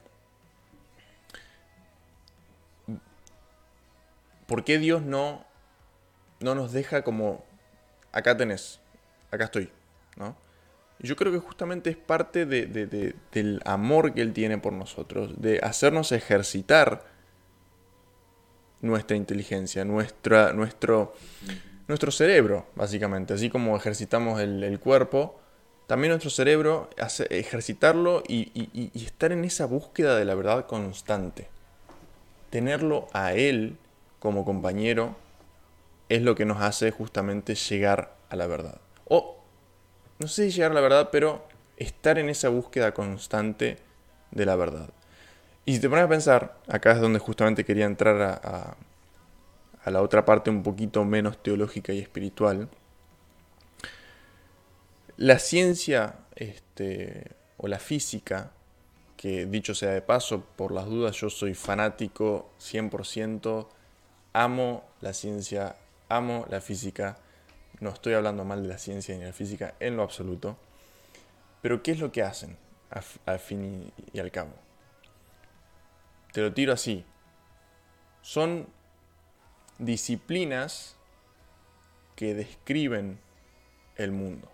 [4.48, 5.46] ¿por qué Dios no,
[6.40, 7.44] no nos deja como,
[8.10, 8.80] acá tenés,
[9.30, 9.70] acá estoy?
[10.16, 10.36] ¿no?
[10.98, 16.10] Yo creo que justamente es parte del amor que Él tiene por nosotros, de hacernos
[16.10, 17.04] ejercitar
[18.80, 21.14] nuestra inteligencia, nuestra, nuestro,
[21.88, 23.34] nuestro cerebro, básicamente.
[23.34, 25.38] Así como ejercitamos el, cuerpo,
[25.86, 31.48] también nuestro cerebro, hace, ejercitarlo y, estar en esa búsqueda de la verdad constante.
[32.50, 33.76] Tenerlo a él
[34.18, 35.16] como compañero
[36.08, 38.80] es lo que nos hace justamente llegar a la verdad.
[39.08, 39.36] O,
[40.18, 43.78] no sé si llegar a la verdad, pero estar en esa búsqueda constante
[44.30, 44.88] de la verdad.
[45.64, 48.76] Y si te pones a pensar, acá es donde justamente quería entrar a
[49.90, 52.68] la otra parte un poquito menos teológica y espiritual,
[55.16, 58.52] la ciencia este, o la física,
[59.16, 63.66] que dicho sea de paso, por las dudas yo soy fanático 100%,
[64.32, 65.76] amo la ciencia,
[66.08, 67.18] amo la física,
[67.80, 70.58] no estoy hablando mal de la ciencia ni de la física en lo absoluto,
[71.62, 72.56] pero ¿qué es lo que hacen
[73.24, 74.52] al fin y al cabo?
[76.32, 77.04] Te lo tiro así.
[78.20, 78.68] Son
[79.78, 80.96] disciplinas
[82.14, 83.18] que describen
[83.96, 84.50] el mundo.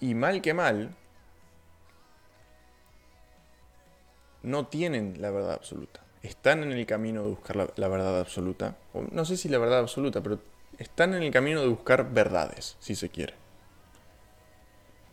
[0.00, 0.94] Y mal que mal,
[4.42, 6.00] no tienen la verdad absoluta.
[6.22, 8.76] Están en el camino de buscar la, verdad absoluta.
[9.10, 10.40] no sé si la verdad absoluta, pero
[10.78, 13.34] están en el camino de buscar verdades, si se quiere.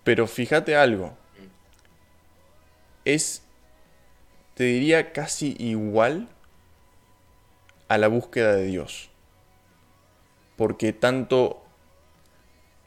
[0.03, 1.13] Pero fíjate algo.
[3.03, 3.41] Es
[4.57, 6.27] te diría casi igual
[7.89, 9.11] a la búsqueda de Dios.
[10.55, 11.63] Porque tanto...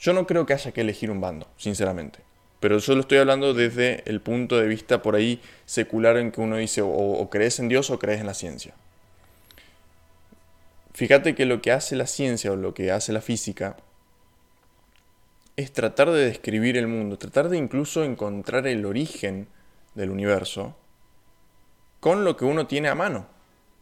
[0.01, 2.19] Yo no creo que haya que elegir un bando, sinceramente.
[2.59, 6.41] Pero yo lo estoy hablando desde el punto de vista por ahí secular en que
[6.41, 8.75] uno dice o, crees en Dios o crees en la ciencia.
[10.93, 13.77] Fíjate que lo que hace la ciencia o lo que hace la física
[15.55, 19.47] es tratar de describir el mundo, tratar de incluso encontrar el origen
[19.95, 20.75] del universo
[22.01, 23.29] con lo que uno tiene a mano,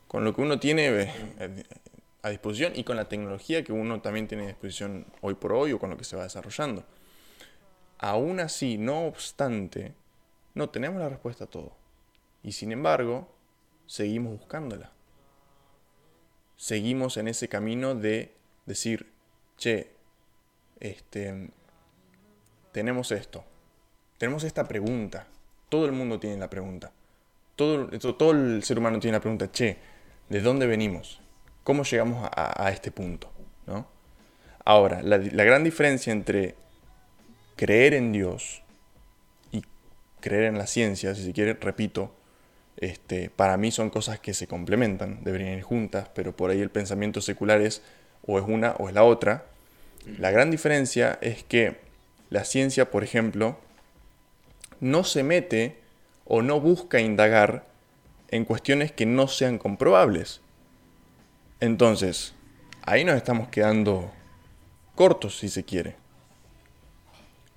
[0.08, 1.64] con lo que uno tiene eh,
[2.22, 5.72] a disposición y con la tecnología que uno también tiene a disposición hoy por hoy
[5.72, 6.84] o con lo que se va desarrollando.
[7.98, 9.94] Aún así, no obstante,
[10.54, 11.72] no tenemos la respuesta a todo.
[12.42, 13.28] Y sin embargo,
[13.86, 14.92] seguimos buscándola.
[16.56, 18.34] Seguimos en ese camino de
[18.66, 19.12] decir,
[19.56, 19.92] che,
[20.80, 21.50] este,
[22.72, 23.44] tenemos esto,
[24.18, 25.26] tenemos esta pregunta.
[25.68, 26.92] Todo el mundo tiene la pregunta.
[27.58, 29.78] Todo, todo el ser humano tiene la pregunta, che,
[30.28, 31.20] ¿de dónde venimos?
[31.64, 33.32] ¿Cómo llegamos a, este punto?
[33.66, 33.84] ¿no?
[34.64, 36.54] Ahora, la, gran diferencia entre
[37.56, 38.62] creer en Dios
[39.50, 39.64] y
[40.20, 42.14] creer en la ciencia, si se quiere, repito,
[42.76, 46.70] este, para mí son cosas que se complementan, deberían ir juntas, pero por ahí el
[46.70, 47.82] pensamiento secular es
[48.24, 49.46] o es una o es la otra.
[50.16, 51.78] La gran diferencia es que
[52.30, 53.58] la ciencia, por ejemplo,
[54.78, 55.87] no se mete
[56.28, 57.64] o no busca indagar
[58.28, 60.42] en cuestiones que no sean comprobables.
[61.60, 62.34] Entonces,
[62.82, 64.12] ahí nos estamos quedando
[64.94, 65.96] cortos, si se quiere.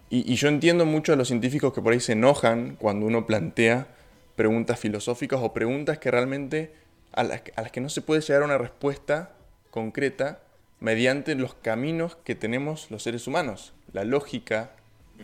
[0.09, 3.87] Y, yo entiendo mucho a los científicos que por ahí se enojan cuando uno plantea
[4.35, 6.73] preguntas filosóficas o preguntas que realmente
[7.13, 7.41] a las,
[7.71, 9.31] que no se puede llegar a una respuesta
[9.69, 10.41] concreta
[10.79, 14.71] mediante los caminos que tenemos los seres humanos, la lógica,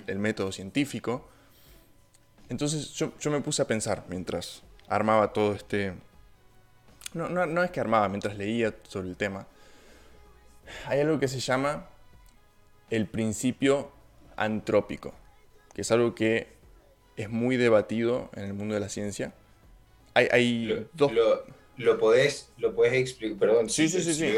[0.08, 1.28] el método científico.
[2.50, 5.94] Entonces yo, me puse a pensar mientras armaba todo este...
[7.14, 9.48] No, no, no es que armaba, mientras leía sobre el tema.
[10.86, 11.88] Hay algo que se llama
[12.90, 13.92] el principio
[14.36, 15.14] antrópico,
[15.74, 16.48] que es algo que
[17.16, 19.34] es muy debatido en el mundo de la ciencia.
[20.14, 21.12] Hay, hay lo, dos...
[21.78, 24.34] Lo, podés, lo explicar, perdón, sí, sí, sí, sí,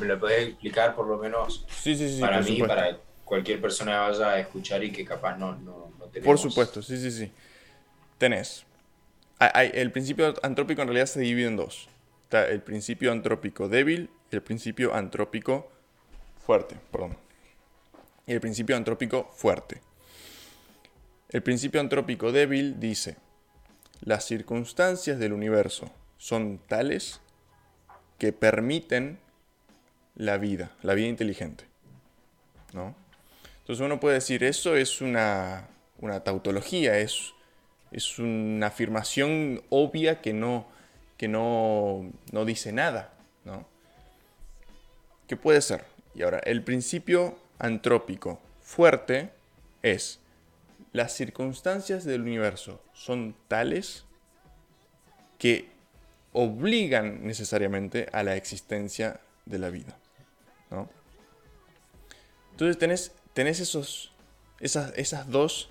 [0.00, 2.98] lo podés explicar por lo menos sí, sí, sí, para mí, para
[3.28, 5.92] cualquier persona vaya a escuchar y que capaz no, no.
[6.24, 7.30] Por supuesto, sí, sí, sí.
[8.16, 8.64] Tenés.
[9.54, 11.88] El principio antrópico en realidad se divide en dos.
[12.24, 15.70] Está el principio antrópico débil y el principio antrópico
[16.44, 17.16] fuerte, perdón
[18.28, 19.80] y el principio antrópico fuerte.
[21.30, 23.16] El principio antrópico débil dice,
[24.02, 27.20] las circunstancias del universo son tales
[28.18, 29.18] que permiten
[30.14, 31.64] la vida, la vida inteligente.
[32.74, 32.94] ¿no?
[33.68, 35.68] Entonces uno puede decir, eso es una,
[36.24, 37.34] tautología, es,
[37.90, 40.66] es, una afirmación obvia que no,
[41.18, 43.12] que no, no dice nada.
[43.44, 43.66] ¿no?
[45.26, 45.84] ¿Qué puede ser?
[46.14, 49.32] Y ahora, el principio antrópico fuerte
[49.82, 50.18] es
[50.92, 54.06] las circunstancias del universo son tales
[55.38, 55.68] que
[56.32, 59.94] obligan necesariamente a la existencia de la vida.
[62.58, 64.10] Entonces tenés, tenés esos,
[64.58, 65.70] esas, esas dos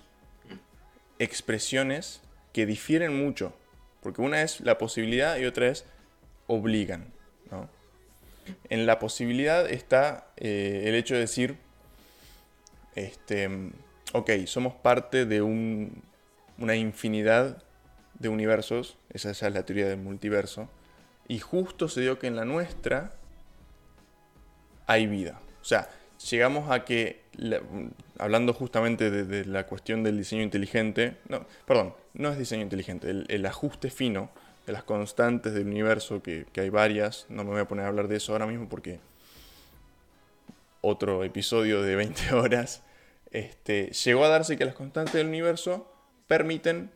[1.19, 2.21] expresiones
[2.53, 3.53] que difieren mucho,
[4.01, 5.83] porque una es la posibilidad y otra es
[6.47, 7.11] obligan.
[8.69, 11.57] En la posibilidad está eh, el hecho de decir,
[12.95, 13.49] este,
[14.13, 17.61] ok, somos parte de una infinidad
[18.13, 20.69] de universos, esa es la teoría del multiverso,
[21.27, 23.11] y justo se dio que en la nuestra
[24.85, 25.41] hay vida.
[25.61, 25.89] O sea,
[26.29, 27.21] llegamos a que,
[28.17, 33.45] hablando justamente de, la cuestión del diseño inteligente, no, perdón, no es diseño inteligente, el,
[33.45, 34.29] ajuste fino
[34.65, 37.87] de las constantes del universo, que, que, hay varias, no me voy a poner a
[37.89, 38.99] hablar de eso ahora mismo porque
[40.81, 42.83] otro episodio de 20 horas,
[43.31, 45.91] este, llegó a darse que las constantes del universo
[46.27, 46.91] permiten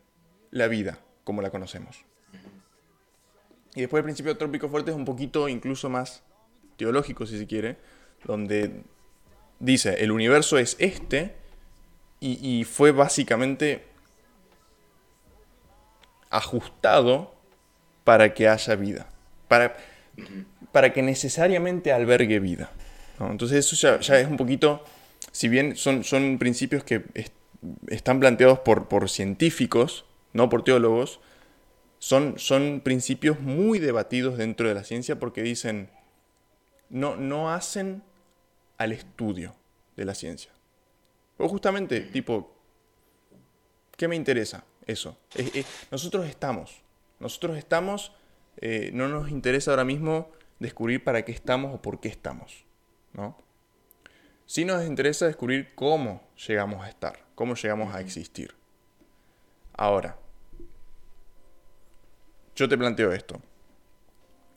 [0.49, 2.03] la vida como la conocemos.
[3.75, 6.23] Y después el principio trópico fuerte es un poquito incluso más
[6.75, 7.77] teológico, si se quiere,
[8.25, 8.83] donde
[9.61, 11.35] dice, el universo es este
[12.19, 13.83] y, fue básicamente
[16.29, 17.33] ajustado
[18.03, 19.07] para que haya vida,
[19.47, 19.75] para,
[20.71, 22.71] para que necesariamente albergue vida.
[23.19, 24.83] Entonces eso ya es un poquito
[25.31, 27.03] si bien son, son principios que
[27.87, 31.19] están planteados por, por, científicos, no por teólogos,
[31.99, 35.89] son, son principios muy debatidos dentro de la ciencia porque dicen,
[36.89, 38.03] no, no hacen
[38.81, 39.55] al estudio
[39.95, 40.51] de la ciencia.
[41.37, 42.55] O justamente, tipo,
[43.95, 45.17] ¿qué me interesa eso?
[45.91, 46.81] nosotros estamos,
[47.19, 48.11] nosotros estamos,
[48.57, 52.65] eh, no nos interesa ahora mismo descubrir para qué estamos o por qué estamos,
[53.13, 53.37] ¿no?
[54.47, 58.53] Sí nos interesa descubrir cómo llegamos a estar, cómo llegamos a existir.
[59.73, 60.17] Ahora,
[62.55, 63.41] yo te planteo esto.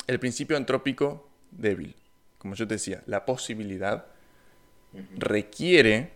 [0.06, 1.94] El principio antrópico débil,
[2.38, 4.06] como yo te decía, la posibilidad
[5.16, 6.10] requiere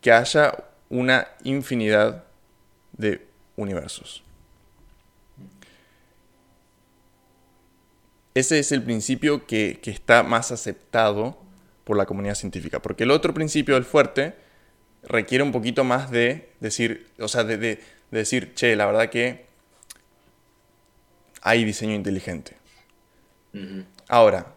[0.00, 0.54] que haya
[0.88, 2.24] una infinidad
[2.92, 4.22] de universos.
[8.34, 11.38] Ese es el principio que, está más aceptado
[11.84, 14.34] por la comunidad científica, porque el otro principio del fuerte
[15.02, 19.46] requiere un poquito más de decir, o sea, de decir, che, la verdad que
[21.42, 22.56] hay diseño inteligente.
[24.08, 24.54] Ahora,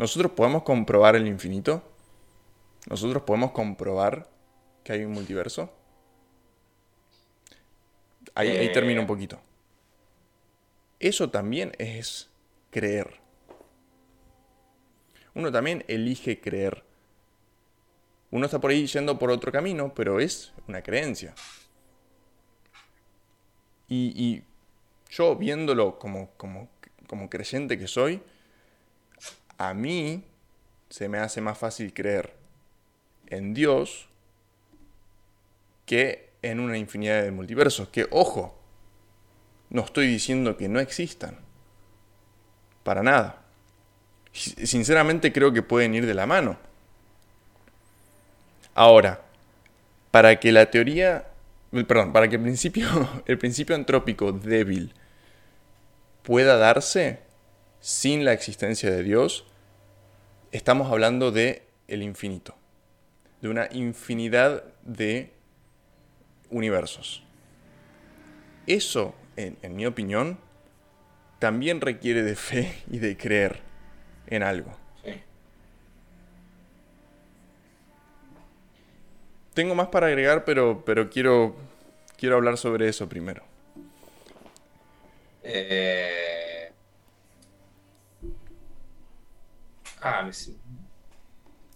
[0.00, 1.82] ¿nosotros podemos comprobar el infinito?
[2.88, 4.30] ¿Nosotros podemos comprobar
[4.82, 5.70] que hay un multiverso?
[8.34, 9.08] Ahí, ahí termina un eh.
[9.08, 9.38] poquito.
[10.98, 12.30] Eso también es
[12.70, 13.20] creer.
[15.34, 16.82] Uno también elige creer.
[18.30, 21.34] Uno está por ahí yendo por otro camino, pero es una creencia.
[23.86, 24.44] Y,
[25.10, 26.70] yo viéndolo como, como,
[27.06, 28.22] como creyente que soy,
[29.60, 30.24] a mí
[30.88, 32.32] se me hace más fácil creer
[33.26, 34.08] en Dios
[35.84, 37.88] que en una infinidad de multiversos.
[37.88, 38.58] Que, ojo,
[39.68, 41.36] no estoy diciendo que no existan.
[42.82, 43.42] Para nada.
[44.32, 46.56] Sinceramente creo que pueden ir de la mano.
[48.74, 49.20] Ahora,
[50.10, 51.26] para que la teoría
[51.86, 52.88] perdón, para que el principio,
[53.26, 54.94] el principio antrópico débil
[56.22, 57.29] pueda darse
[57.80, 59.46] sin la existencia de Dios,
[60.52, 62.54] estamos hablando de el infinito,
[63.40, 65.32] de una infinidad de
[66.50, 67.22] universos.
[68.66, 70.38] Eso, en, en mi opinión,
[71.38, 73.60] también requiere de fe y de creer
[74.26, 74.76] en algo.
[79.54, 81.56] Tengo más para agregar, pero, pero quiero,
[82.16, 83.42] quiero hablar sobre eso primero.
[85.42, 86.39] Eh...
[90.00, 90.28] Ah,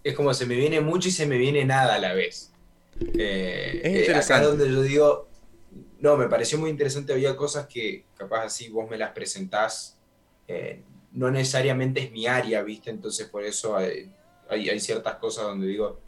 [0.03, 2.51] es como se me viene mucho y se me viene nada a la vez.
[3.17, 4.33] Eh, es interesante.
[4.33, 5.27] acá donde yo digo,
[5.99, 9.97] no, me pareció muy interesante, había cosas que capaz así vos me las presentás,
[10.47, 12.91] eh, no necesariamente es mi área, ¿viste?
[12.91, 14.11] Entonces por eso hay,
[14.49, 15.99] hay ciertas cosas donde digo,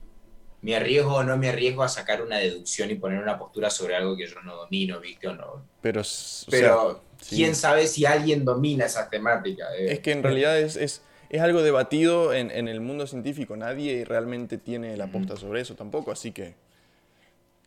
[0.61, 3.95] me arriesgo o no me arriesgo a sacar una deducción y poner una postura sobre
[3.95, 5.65] algo que yo no domino, ¿viste o no?
[5.81, 6.01] Pero,
[6.49, 9.65] Pero quién sabe si alguien domina esa temática.
[9.75, 9.93] Eh?
[9.93, 13.55] Es que en realidad es, es, es algo debatido en, en, el mundo científico.
[13.55, 16.55] Nadie realmente tiene la posta sobre eso tampoco, así que...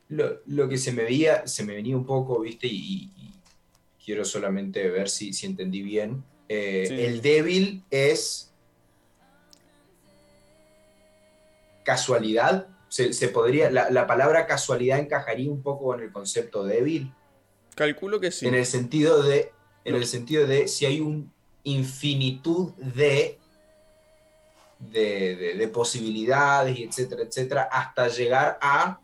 [0.09, 2.67] Lo, lo, que se me, veía, se me venía un poco, ¿viste?
[2.67, 3.11] Y,
[4.05, 6.25] quiero solamente ver si, si entendí bien.
[6.49, 8.53] Eh, el débil es
[11.85, 17.13] casualidad se, podría, la, palabra casualidad encajaría un poco con el concepto débil.
[17.77, 18.49] Calculo que sí.
[18.49, 19.53] En el sentido de,
[19.85, 21.33] en el sentido de si hay un
[21.63, 23.39] infinitud de,
[24.81, 29.01] de, posibilidades, etcétera, etcétera, hasta llegar a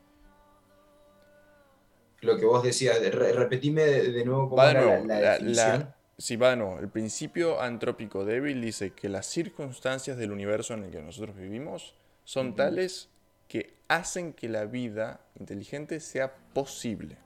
[2.21, 2.99] lo que vos decías.
[3.13, 5.95] repetime de, nuevo cómo era la, definición.
[6.19, 6.79] sí, va de nuevo.
[6.79, 11.95] El principio antrópico débil dice que las circunstancias del universo en el que nosotros vivimos
[12.25, 13.11] son tales
[13.49, 17.19] que hacen que la vida inteligente sea posible.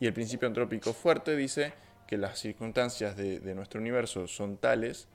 [0.00, 1.72] Y el principio antrópico fuerte dice
[2.06, 5.08] que las circunstancias de, nuestro universo son tales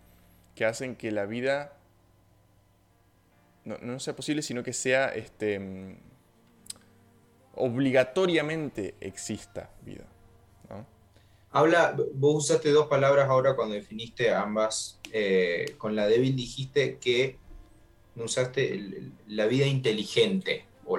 [0.55, 1.73] que hacen que la vida
[3.65, 5.97] no, sea posible, sino que sea este, mm,
[7.55, 10.05] obligatoriamente exista vida.
[11.55, 14.99] Habla, vos usaste dos palabras ahora cuando definiste ambas.
[15.11, 17.37] Eh, con la débil dijiste que
[18.15, 20.65] no usaste la vida inteligente.
[20.85, 20.97] O,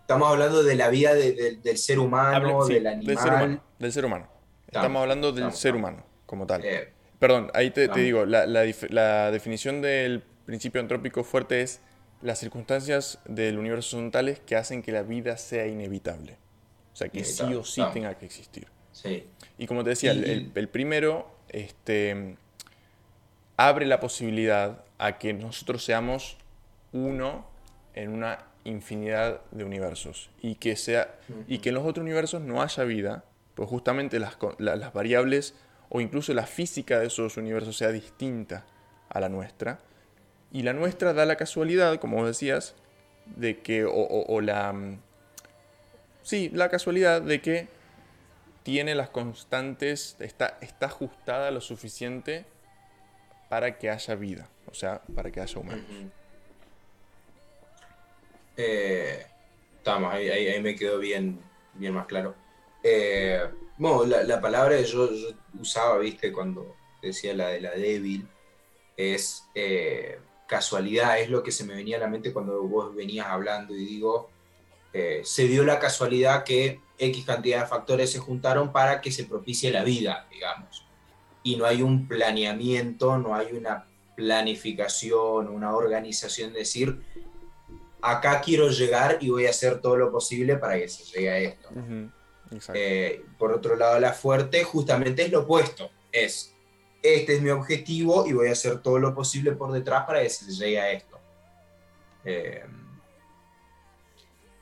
[0.00, 3.62] estamos hablando de la vida del ser humano, del animal.
[3.78, 4.28] Del ser humano.
[4.66, 6.62] Estamos, hablando del ser humano como tal.
[6.62, 11.80] Eh, Perdón, ahí te, digo, la, definición del principio antrópico fuerte es
[12.22, 16.38] las circunstancias del universo son tales que hacen que la vida sea inevitable.
[16.92, 18.68] O sea, que sí o sí tenga que existir.
[18.92, 19.26] Sí.
[19.58, 22.36] Y como te decía, el, el, primero este,
[23.56, 26.36] abre la posibilidad a que nosotros seamos
[26.92, 27.46] uno
[27.94, 31.14] en una infinidad de universos y que, sea,
[31.46, 33.24] y que en los otros universos no haya vida,
[33.54, 35.54] pues justamente las, las variables
[35.88, 38.64] o incluso la física de esos universos sea distinta
[39.08, 39.80] a la nuestra.
[40.54, 42.76] Y la nuestra da la casualidad, como decías,
[43.26, 44.72] de que, o, la...
[44.72, 45.00] Mm,
[46.22, 47.66] sí, la casualidad de que
[48.62, 52.44] tiene las constantes, está, está ajustada lo suficiente
[53.48, 54.48] para que haya vida.
[54.66, 55.84] O sea, para que haya humanos.
[58.56, 59.26] Eh,
[59.76, 61.40] estamos, ahí, me quedó bien,
[61.74, 62.36] bien más claro.
[62.84, 63.42] Eh,
[63.76, 65.10] bueno, la, palabra que yo,
[65.58, 68.28] usaba, viste, cuando decía la de la débil,
[68.96, 73.26] es eh, casualidad, es lo que se me venía a la mente cuando vos venías
[73.26, 74.30] hablando y digo,
[75.22, 79.70] se dio la casualidad que X cantidad de factores se juntaron para que se propicie
[79.70, 80.86] la vida, digamos.
[81.42, 83.86] Y no hay un planeamiento, no hay una
[84.16, 87.02] planificación, una organización, decir,
[88.00, 91.38] acá quiero llegar y voy a hacer todo lo posible para que se llegue a
[91.38, 91.68] esto.
[92.72, 96.53] Eh, por otro lado, la fuerte justamente es lo opuesto, es,
[97.04, 100.30] este es mi objetivo y voy a hacer todo lo posible por detrás para que
[100.30, 101.20] se llegue a esto.
[102.24, 102.64] Eh,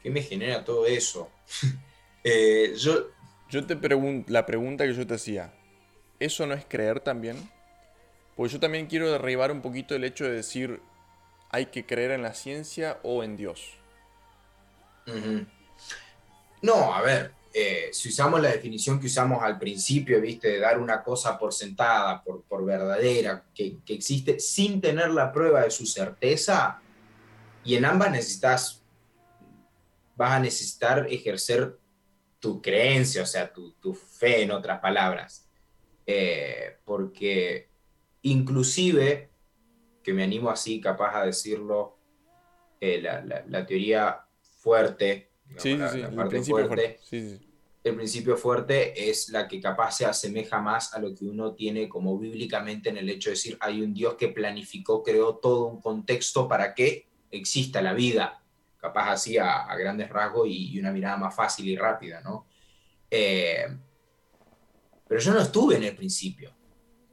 [0.03, 1.31] ¿Qué me genera todo eso?
[2.25, 3.09] Eh, yo,
[3.51, 5.53] yo te pregunto, la pregunta que yo te hacía,
[6.21, 7.37] ¿eso no es creer también?
[8.37, 10.81] Pues yo también quiero derribar un poquito el hecho de decir,
[11.51, 13.77] hay que creer en la ciencia o en Dios.
[16.63, 20.79] No, a ver, eh, si usamos la definición que usamos al principio, viste, de dar
[20.79, 26.81] una cosa por sentada, por, verdadera, que, existe sin tener la prueba de su certeza,
[27.65, 28.83] y en ambas necesitas,
[30.17, 31.79] vas a necesitar ejercer
[32.41, 35.49] tu creencia, o sea, tu, fe, en otras palabras.
[36.07, 37.69] Eh, porque
[38.23, 39.31] inclusive,
[40.03, 41.99] que me animo así, capaz a decirlo,
[42.81, 47.01] eh, la, teoría fuerte, sí, sí, el principio fuerte,
[47.85, 51.89] el principio fuerte es la que capaz se asemeja más a lo que uno tiene
[51.89, 55.81] como bíblicamente en el hecho de decir, hay un Dios que planificó, creó todo un
[55.81, 58.43] contexto para que exista la vida
[58.83, 62.47] capaz así a, grandes rasgos y, una mirada más fácil y rápida, ¿no?
[63.09, 63.67] Eh,
[65.07, 66.53] pero yo no estuve en el principio.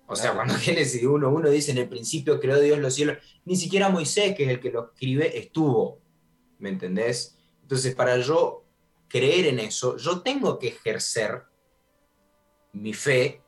[0.08, 3.56] O sea, cuando Génesis 1, uno dice en el principio creó Dios los cielos, ni
[3.56, 6.00] siquiera Moisés, que es el que lo escribe, estuvo.
[6.58, 7.38] ¿Me entendés?
[7.70, 8.64] Entonces, para yo
[9.08, 11.44] creer en eso, yo tengo que ejercer
[12.74, 13.44] mi fe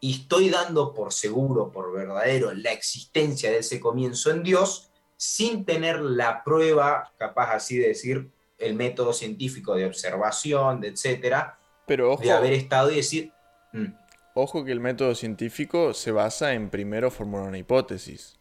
[0.00, 5.66] y estoy dando por seguro, por verdadero, la existencia de ese comienzo en Dios sin
[5.66, 12.16] tener la prueba, capaz así de decir, el método científico de observación, de etcétera, Pero
[12.16, 13.30] de haber estado y decir...
[13.74, 13.92] Mm".
[14.32, 18.38] Ojo que el método científico se basa en primero formular una hipótesis.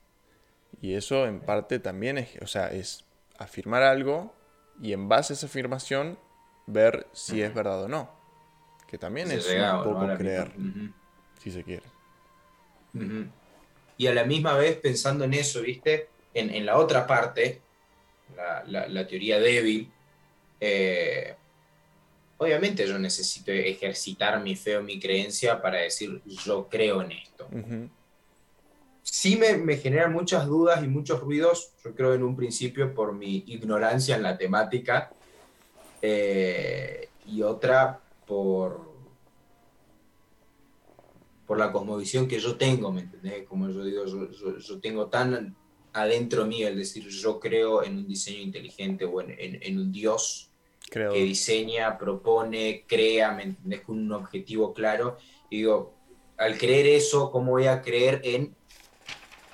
[0.82, 3.04] Y eso en parte también es, o sea, es
[3.38, 4.39] afirmar algo
[4.82, 6.18] y en base a esa afirmación
[6.66, 8.10] ver si es verdad o no.
[8.88, 10.52] Que también es un poco creer,
[11.42, 11.86] si se quiere.
[13.98, 16.10] Y a la misma vez pensando en eso, ¿viste?
[16.34, 17.62] en, la otra parte,
[18.68, 19.92] la, teoría débil,
[20.60, 21.36] eh,
[22.38, 27.48] obviamente yo necesito ejercitar mi fe o mi creencia para decir yo creo en esto.
[29.04, 33.14] Sí me, me generan muchas dudas y muchos ruidos, yo creo en un principio por
[33.14, 35.12] mi ignorancia en la temática
[36.02, 38.90] eh, y otra por,
[41.46, 43.48] por la cosmovisión que yo tengo, ¿me entendés?
[43.48, 45.56] Como yo digo, yo tengo tan
[45.94, 50.52] adentro mío el decir yo creo en un diseño inteligente o en, un Dios
[50.90, 53.82] que diseña, propone, crea, ¿me entendés?
[53.82, 55.18] Con un objetivo claro.
[55.50, 55.94] Y digo,
[56.38, 58.56] al creer eso, ¿cómo voy a creer en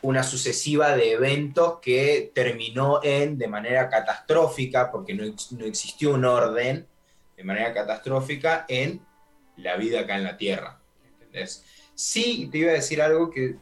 [0.05, 6.25] una sucesiva de eventos que terminó en, de manera catastrófica, porque no, no existió un
[6.25, 6.87] orden,
[7.35, 9.01] de manera catastrófica, en
[9.57, 10.79] la vida acá en la Tierra?
[11.13, 11.63] ¿Entendés?
[11.95, 13.55] Sí, te iba a decir algo que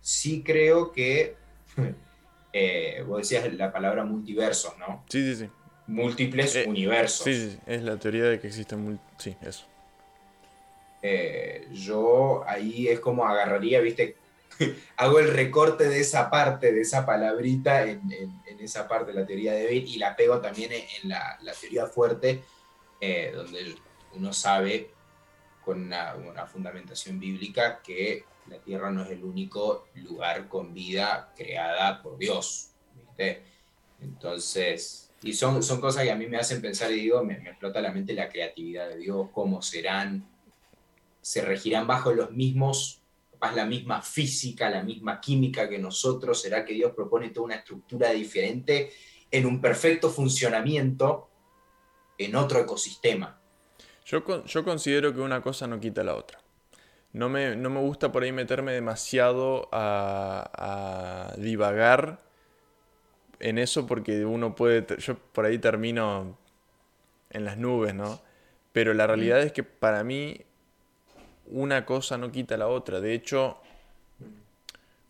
[0.00, 1.36] sí creo que,
[2.52, 5.04] eh, vos decías la palabra multiversos, ¿no?
[5.08, 5.50] Sí, sí, sí.
[5.86, 7.24] Múltiples eh, universos.
[7.24, 9.66] Sí, sí, es la teoría de que existen, sí, eso.
[11.02, 14.16] Eh, yo ahí es como agarraría, viste,
[14.96, 18.02] hago el recorte de esa parte, de esa palabrita en,
[18.58, 22.42] esa parte de la teoría de Bale y la pego también en, la, teoría fuerte,
[23.32, 23.76] donde
[24.14, 24.90] uno sabe
[25.64, 31.32] con una, una, fundamentación bíblica que la Tierra no es el único lugar con vida
[31.36, 32.70] creada por Dios.
[34.00, 37.80] Entonces, y son, son cosas que a mí me hacen pensar y digo, me, explota
[37.80, 40.28] la mente la creatividad de Dios, cómo serán,
[41.20, 43.00] se regirán bajo los mismos,
[43.38, 47.56] capaz la misma física, la misma química que nosotros, será que Dios propone toda una
[47.56, 48.90] estructura diferente
[49.30, 51.28] en un perfecto funcionamiento
[52.18, 53.40] en otro ecosistema.
[54.04, 56.40] Yo, yo considero que una cosa no quita la otra
[57.16, 62.20] no me, gusta por ahí meterme demasiado a, divagar
[63.40, 66.38] en eso porque uno puede, yo por ahí termino
[67.30, 68.20] en las nubes, ¿no?
[68.72, 70.42] Pero la realidad es que para mí
[71.48, 73.00] una cosa no quita la otra.
[73.00, 73.58] De hecho,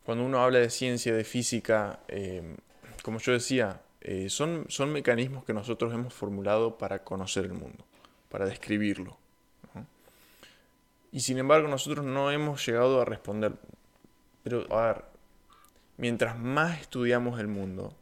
[0.05, 2.57] cuando uno habla de ciencia, de física, eh,
[3.03, 7.84] como yo decía, eh, son, son mecanismos que nosotros hemos formulado para conocer el mundo,
[8.28, 9.16] para describirlo.
[11.12, 13.55] Y sin embargo nosotros no hemos llegado a responder.
[14.43, 15.05] Pero, a ver,
[15.97, 17.95] mientras más estudiamos el mundo,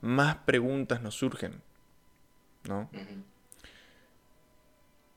[0.00, 1.60] más preguntas nos surgen.
[2.66, 2.88] ¿No?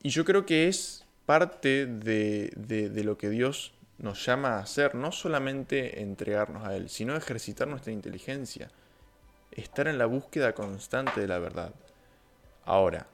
[0.03, 4.95] Y yo creo que es parte de, de, lo que Dios nos llama a hacer,
[4.95, 8.71] no solamente entregarnos a Él, sino ejercitar nuestra inteligencia,
[9.51, 11.73] estar en la búsqueda constante de la verdad.
[12.63, 13.07] Ahora,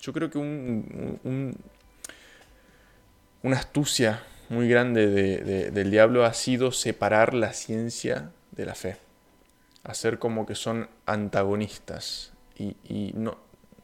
[0.00, 1.56] yo creo que un,
[3.42, 5.08] una astucia muy grande
[5.72, 8.96] del diablo ha sido separar la ciencia de la fe,
[9.82, 13.38] hacer como que son antagonistas y, y no,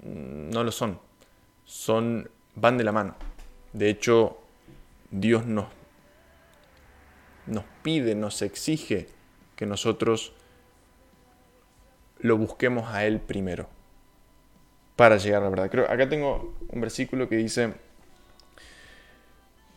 [0.05, 1.01] no lo son,
[1.65, 2.31] son
[2.61, 3.15] van de la mano.
[3.73, 4.39] De hecho,
[5.11, 5.67] Dios nos,
[7.47, 9.09] nos pide, nos exige
[9.57, 10.33] que nosotros
[12.21, 13.69] lo busquemos a Él primero
[14.97, 15.71] para llegar a la verdad.
[15.71, 17.75] Creo, acá tengo un versículo que dice,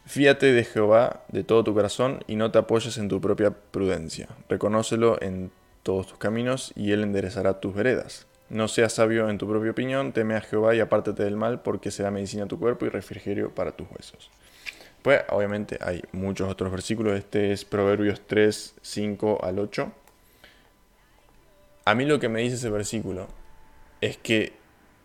[0.05, 4.27] fíate de Jehová de todo tu corazón y no te apoyes en tu propia prudencia.
[4.49, 5.51] Reconócelo en
[5.83, 8.27] todos tus caminos y Él enderezará tus veredas.
[8.51, 11.89] No seas sabio en tu propia opinión, teme a Jehová y apártate del mal, porque
[11.89, 14.29] será medicina a tu cuerpo y refrigerio para tus huesos.
[15.01, 19.93] Pues obviamente hay muchos otros versículos, este es Proverbios 3, 5 al 8.
[21.85, 23.29] A mí lo que me dice ese versículo
[24.01, 24.51] es que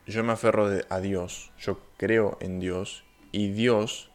[0.09, 4.11] yo me aferro a Dios, yo creo en Dios y Dios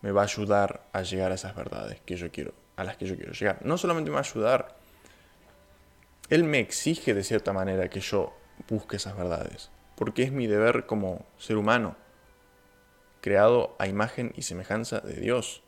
[0.00, 3.06] me va a ayudar a llegar a esas verdades que yo quiero, a las que
[3.06, 3.64] yo quiero llegar.
[3.64, 4.76] No solamente me va a ayudar,
[6.30, 10.86] Él me exige de cierta manera que yo busque esas verdades, porque es mi deber
[10.86, 11.96] como ser humano,
[13.20, 15.62] creado a imagen y semejanza de Dios.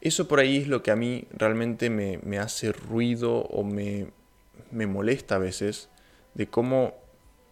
[0.00, 4.08] Eso por ahí es lo que a mí realmente me, hace ruido o me,
[4.70, 5.88] me, molesta a veces,
[6.34, 6.94] de cómo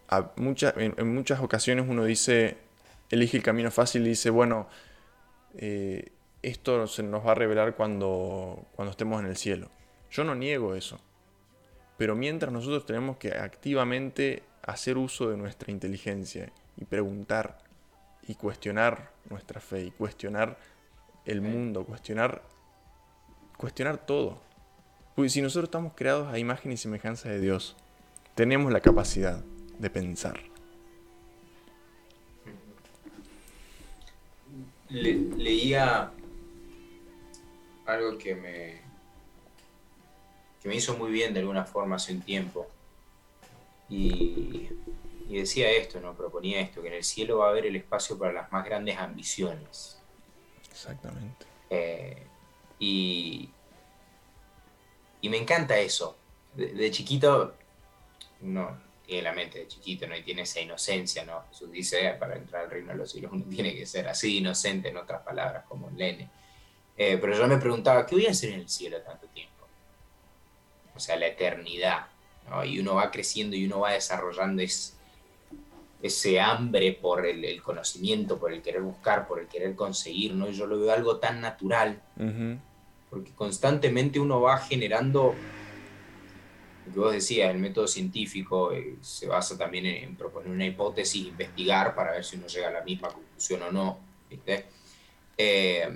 [0.08, 2.56] a en, muchas ocasiones uno dice,
[3.10, 4.68] elige el camino fácil y dice, bueno,
[5.56, 6.10] eh,
[6.42, 9.68] esto se nos va a revelar cuando, cuando estemos en el cielo.
[10.10, 10.98] Yo no niego eso.
[12.00, 17.58] Pero mientras nosotros tenemos que activamente hacer uso de nuestra inteligencia y preguntar
[18.26, 20.56] y cuestionar nuestra fe y cuestionar
[21.26, 22.40] el mundo, cuestionar
[23.58, 24.40] cuestionar todo.
[25.14, 27.76] Porque si nosotros estamos creados a imagen y semejanza de Dios,
[28.34, 29.44] tenemos la capacidad
[29.78, 30.40] de pensar.
[34.88, 36.10] leía
[37.84, 38.79] algo que me,
[40.62, 42.68] que me hizo muy bien de alguna forma hace un tiempo.
[43.88, 44.68] Y,
[45.28, 46.14] decía esto, ¿no?
[46.14, 48.98] Proponía esto, que en el cielo va a haber el espacio para las más grandes
[48.98, 50.00] ambiciones.
[50.70, 51.46] Exactamente.
[51.70, 52.26] Eh,
[52.78, 53.48] y,
[55.20, 56.16] y me encanta eso.
[56.54, 57.54] De, chiquito,
[58.40, 60.16] no tiene la mente de chiquito, ¿no?
[60.16, 61.44] Y tiene esa inocencia, ¿no?
[61.48, 64.38] Jesús dice, eh, para entrar al reino de los cielos uno tiene que ser así
[64.38, 66.30] inocente, en otras palabras, como Lene.
[66.96, 69.59] Eh, pero yo me preguntaba, ¿qué voy a hacer en el cielo tanto tiempo?
[70.94, 72.06] O sea, la eternidad.
[72.64, 74.62] Y uno va creciendo y uno va desarrollando
[76.02, 80.34] ese hambre por el, conocimiento, por el querer buscar, por el querer conseguir.
[80.34, 80.50] ¿no?
[80.50, 82.02] Yo lo veo algo tan natural,
[83.08, 85.34] porque constantemente uno va generando,
[86.86, 91.26] lo que vos decías, el método científico eh, se basa también en, proponer una hipótesis,
[91.26, 93.98] investigar para ver si uno llega a la misma conclusión o no.
[94.28, 94.66] ¿viste?
[95.36, 95.88] Eh,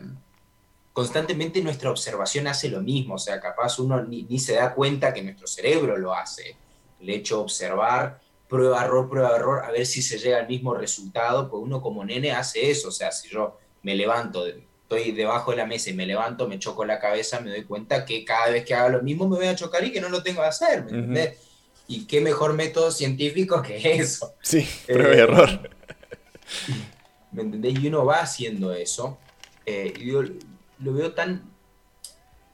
[0.94, 5.22] constantemente nuestra observación hace lo mismo, o sea, capaz uno ni, se da cuenta que
[5.22, 6.56] nuestro cerebro lo hace.
[7.00, 10.72] El hecho de observar, prueba, error, prueba, error, a ver si se llega al mismo
[10.72, 15.50] resultado, pues uno como nene hace eso, o sea, si yo me levanto, estoy debajo
[15.50, 18.50] de la mesa y me levanto, me choco la cabeza, me doy cuenta que cada
[18.50, 20.46] vez que haga lo mismo me voy a chocar y que no lo tengo que
[20.46, 21.38] hacer, ¿me entendés?
[21.88, 24.32] Y qué mejor método científico que eso.
[24.40, 25.70] Sí, prueba y error.
[27.32, 27.80] ¿Me entendés?
[27.80, 29.18] Y uno va haciendo eso.
[29.66, 30.12] Eh, y
[30.78, 31.50] lo veo tan,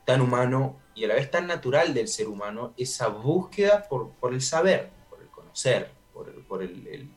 [0.05, 4.43] tan humano y a la vez tan natural del ser humano, esa búsqueda por, el
[4.43, 7.09] saber, por el conocer, por, el,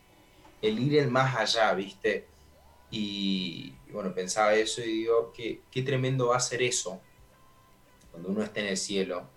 [0.61, 2.27] ir el más allá, ¿viste?
[2.91, 7.01] Y, bueno, pensaba eso y digo, qué, qué tremendo va a ser eso
[8.13, 9.27] cuando uno esté en el cielo,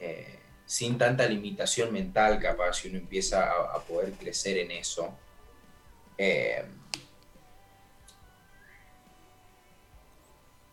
[0.00, 5.16] eh, sin tanta limitación mental capaz, si uno empieza a, poder crecer en eso.
[6.18, 6.64] Eh,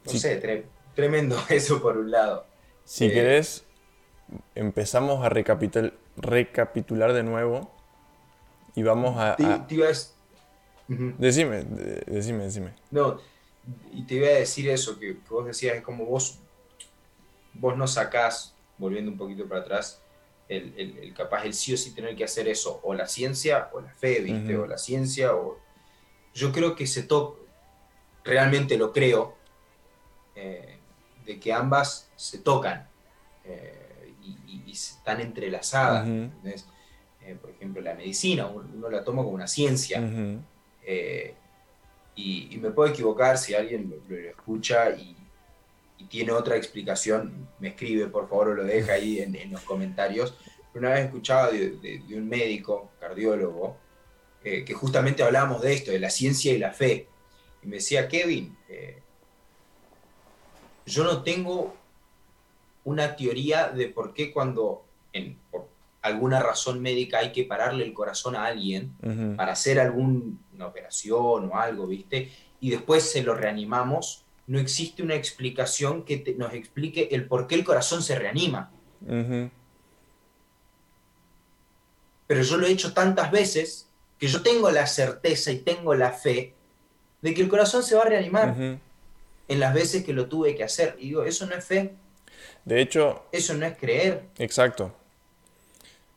[0.06, 2.46] No sé, tremendo eso por un lado.
[2.86, 3.66] Si eh, querés,
[4.56, 7.72] empezamos a recapitular de nuevo
[8.76, 9.36] y vamos a...
[10.88, 11.64] Decime,
[12.08, 12.74] decime, decime.
[12.90, 13.20] No,
[13.92, 16.40] y te iba a decir eso, que, vos decías, es como vos
[17.54, 20.02] vos no sacás, volviendo un poquito para atrás,
[20.48, 23.94] el, capaz, el sí o sí tener que hacer eso, o la ciencia o la
[23.94, 24.58] fe, ¿viste?
[24.58, 25.60] O la ciencia o...
[26.34, 27.40] Yo creo que se toca,
[28.24, 29.36] realmente lo creo,
[30.40, 30.78] eh,
[31.26, 32.88] de que ambas se tocan
[33.44, 34.14] eh,
[34.48, 36.08] y, están entrelazadas.
[36.08, 40.00] Eh, por ejemplo, la medicina, uno, la toma como una ciencia.
[42.16, 45.16] y, me puedo equivocar si alguien lo escucha y,
[45.98, 50.36] y tiene otra explicación, me escribe por favor o lo deja ahí en, los comentarios.
[50.74, 53.78] Una vez escuchaba de, de, un médico, cardiólogo,
[54.44, 57.08] eh, que justamente hablábamos de esto, de la ciencia y la fe.
[57.62, 59.02] Y me decía, Kevin, eh,
[60.90, 61.76] yo no tengo
[62.84, 64.84] una teoría de por qué cuando
[65.14, 65.68] en, por
[66.02, 68.94] alguna razón médica hay que pararle el corazón a alguien
[69.36, 72.32] para hacer alguna operación o algo, ¿viste?
[72.60, 74.26] Y después se lo reanimamos.
[74.48, 78.72] No existe una explicación que nos explique el por qué el corazón se reanima.
[82.28, 86.12] Pero yo lo he hecho tantas veces que yo tengo la certeza y tengo la
[86.12, 86.54] fe
[87.22, 88.80] de que el corazón se va a reanimar
[89.50, 90.96] en las veces que lo tuve que hacer.
[91.00, 91.96] Y digo, eso no es fe.
[92.64, 93.26] De hecho...
[93.32, 94.24] Eso no es creer.
[94.38, 94.96] Exacto.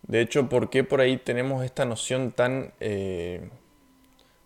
[0.03, 2.73] De hecho, ¿por qué por ahí tenemos esta noción tan...
[2.79, 3.49] Eh,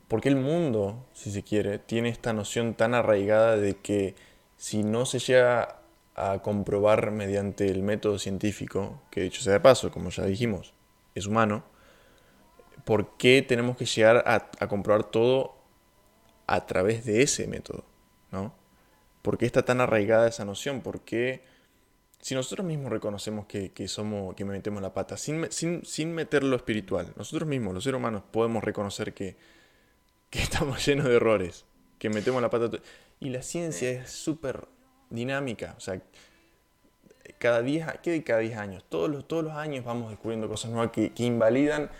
[0.08, 4.14] porque el mundo, si se quiere, tiene esta noción tan arraigada de que
[4.56, 5.80] si no se llega
[6.14, 10.74] a comprobar mediante el método científico, que dicho sea de paso, como ya dijimos,
[11.14, 11.64] es humano,
[12.84, 15.56] ¿por qué tenemos que llegar a, comprobar todo
[16.46, 17.84] a través de ese método?
[18.30, 18.54] ¿no?
[19.26, 20.80] ¿Por qué está tan arraigada esa noción?
[20.80, 21.42] ¿Por qué
[22.20, 26.54] si nosotros mismos reconocemos que, somos, que metemos la pata, sin, sin, sin meter lo
[26.54, 29.36] espiritual, nosotros mismos, los seres humanos, podemos reconocer que
[30.30, 31.64] que estamos llenos de errores,
[31.98, 32.78] que metemos la pata.
[33.20, 34.68] Y la ciencia es súper
[35.10, 36.00] dinámica, o sea,
[37.38, 38.84] cada 10 ¿qué cada 10 años?
[38.88, 41.90] Todos los, todos los años vamos descubriendo cosas nuevas que, invalidan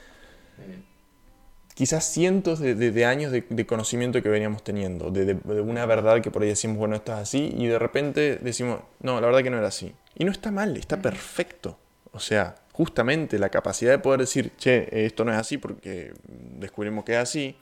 [1.76, 6.48] quizás cientos de, años de, conocimiento que veníamos teniendo, de, una verdad que por ahí
[6.48, 9.68] decimos, bueno, esto es así, y de repente decimos, no, la verdad que no era
[9.68, 9.94] así.
[10.14, 11.78] Y no está mal, está perfecto.
[12.12, 17.04] O sea, justamente la capacidad de poder decir, che, esto no es así porque descubrimos
[17.04, 17.56] que es así,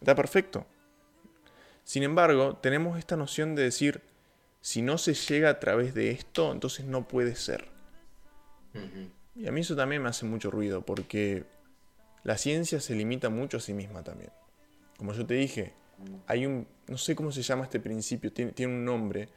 [0.00, 0.66] Está perfecto.
[1.84, 4.02] Sin embargo, tenemos esta noción de decir,
[4.60, 7.66] si no se llega a través de esto, entonces no puede ser.
[9.34, 11.44] Y a mí eso también me hace mucho ruido, porque
[12.24, 14.30] la ciencia se limita mucho a sí misma también.
[14.96, 15.72] Como yo te dije,
[16.26, 19.28] hay un, no sé cómo se llama este principio, tiene, un nombre,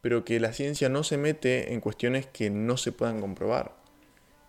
[0.00, 3.74] pero que la ciencia no se mete en cuestiones que no se puedan comprobar.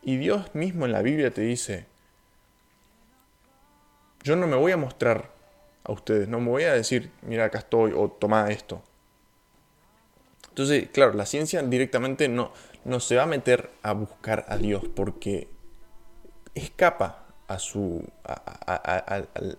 [0.02, 1.88] Y Dios mismo en la Biblia te dice,
[4.24, 5.32] yo no me voy a mostrar
[5.84, 6.28] a ustedes.
[6.28, 8.84] No me voy a decir, mira, acá estoy o toma esto.
[10.50, 12.52] Entonces, claro, la ciencia directamente no,
[12.86, 15.50] no se va a meter a buscar a Dios porque
[16.54, 18.04] escapa a su,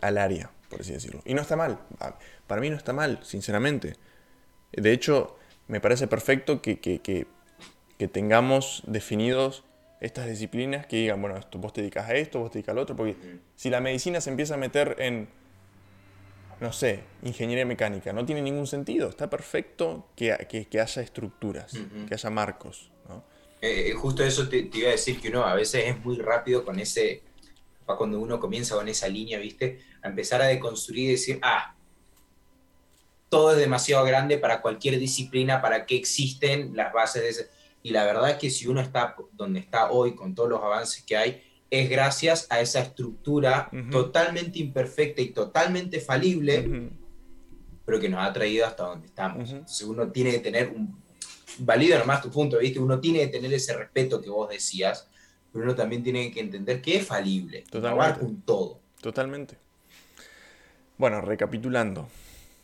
[0.01, 1.23] al área, por así decirlo.
[1.25, 1.79] Y no está mal.
[2.47, 3.95] Para mí no está mal, sinceramente.
[4.73, 5.37] De hecho,
[5.69, 7.27] me parece perfecto que, que, que,
[8.09, 9.65] tengamos definidos
[10.01, 12.79] estas disciplinas que digan, bueno, esto, vos te dedicas a esto, vos te dedicas al
[12.79, 13.17] otro, porque
[13.57, 15.29] si la medicina se empieza a meter en
[16.61, 18.13] no sé, ingeniería mecánica.
[18.13, 19.09] No tiene ningún sentido.
[19.09, 21.73] Está perfecto que, haya estructuras,
[22.09, 22.91] que haya marcos.
[23.61, 26.79] Eh, justo eso te, iba a decir que uno a veces es muy rápido con
[26.79, 27.23] ese,
[27.95, 29.81] cuando uno comienza con esa línea, ¿viste?
[30.03, 31.77] A empezar a deconstruir y decir, ah,
[33.29, 37.51] todo es demasiado grande para cualquier disciplina, para qué existen las bases de ese.
[37.83, 41.05] Y la verdad es que si uno está donde está hoy, con todos los avances
[41.05, 46.91] que hay, es gracias a esa estructura totalmente imperfecta y totalmente falible,
[47.85, 49.55] pero que nos ha traído hasta donde estamos.
[49.85, 51.05] uno tiene que tener un...
[51.59, 52.79] Valido nomás tu punto, ¿viste?
[52.79, 55.09] Uno tiene que tener ese respeto que vos decías,
[55.57, 58.23] pero uno también tiene que entender que es falible, Totalmente.
[58.23, 58.79] un todo.
[59.01, 59.57] Totalmente.
[60.99, 62.09] Bueno, recapitulando,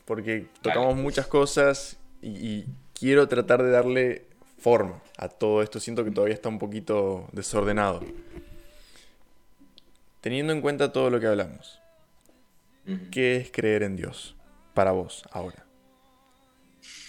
[0.05, 4.27] porque tocamos muchas cosas y quiero tratar de darle
[4.59, 5.81] forma a todo esto.
[5.81, 8.01] Siento que todavía está un poquito desordenado.
[10.21, 11.81] Teniendo en cuenta todo lo que hablamos,
[13.11, 14.37] ¿qué es creer en Dios
[14.75, 15.65] para vos ahora?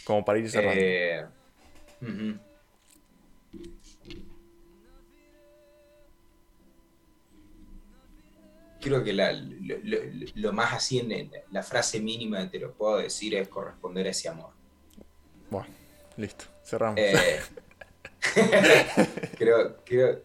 [0.06, 0.82] Como para ir cerrando.
[0.82, 1.26] Eh,
[8.84, 13.48] Creo que lo, más así, en la frase mínima que te lo puedo decir es
[13.48, 14.52] corresponder a ese amor.
[15.50, 15.68] Bueno,
[16.18, 17.00] listo, cerramos.
[17.00, 17.40] Eh,
[19.38, 20.22] creo, creo,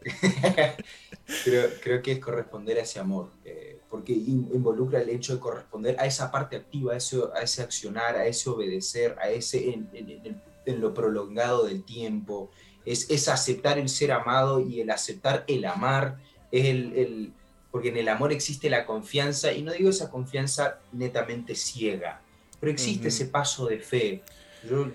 [1.83, 6.07] creo, que es corresponder a ese amor, eh, porque involucra el hecho de corresponder a
[6.07, 10.93] esa parte activa, a ese, a ese accionar, a ese obedecer, a ese, en lo
[10.93, 12.51] prolongado del tiempo,
[12.85, 16.19] es, es, aceptar el ser amado y el aceptar el amar,
[16.51, 17.33] es el,
[17.71, 22.21] porque en el amor existe la confianza, y no digo esa confianza netamente ciega,
[22.61, 24.23] pero existe ese paso de fe.
[24.69, 24.87] Yo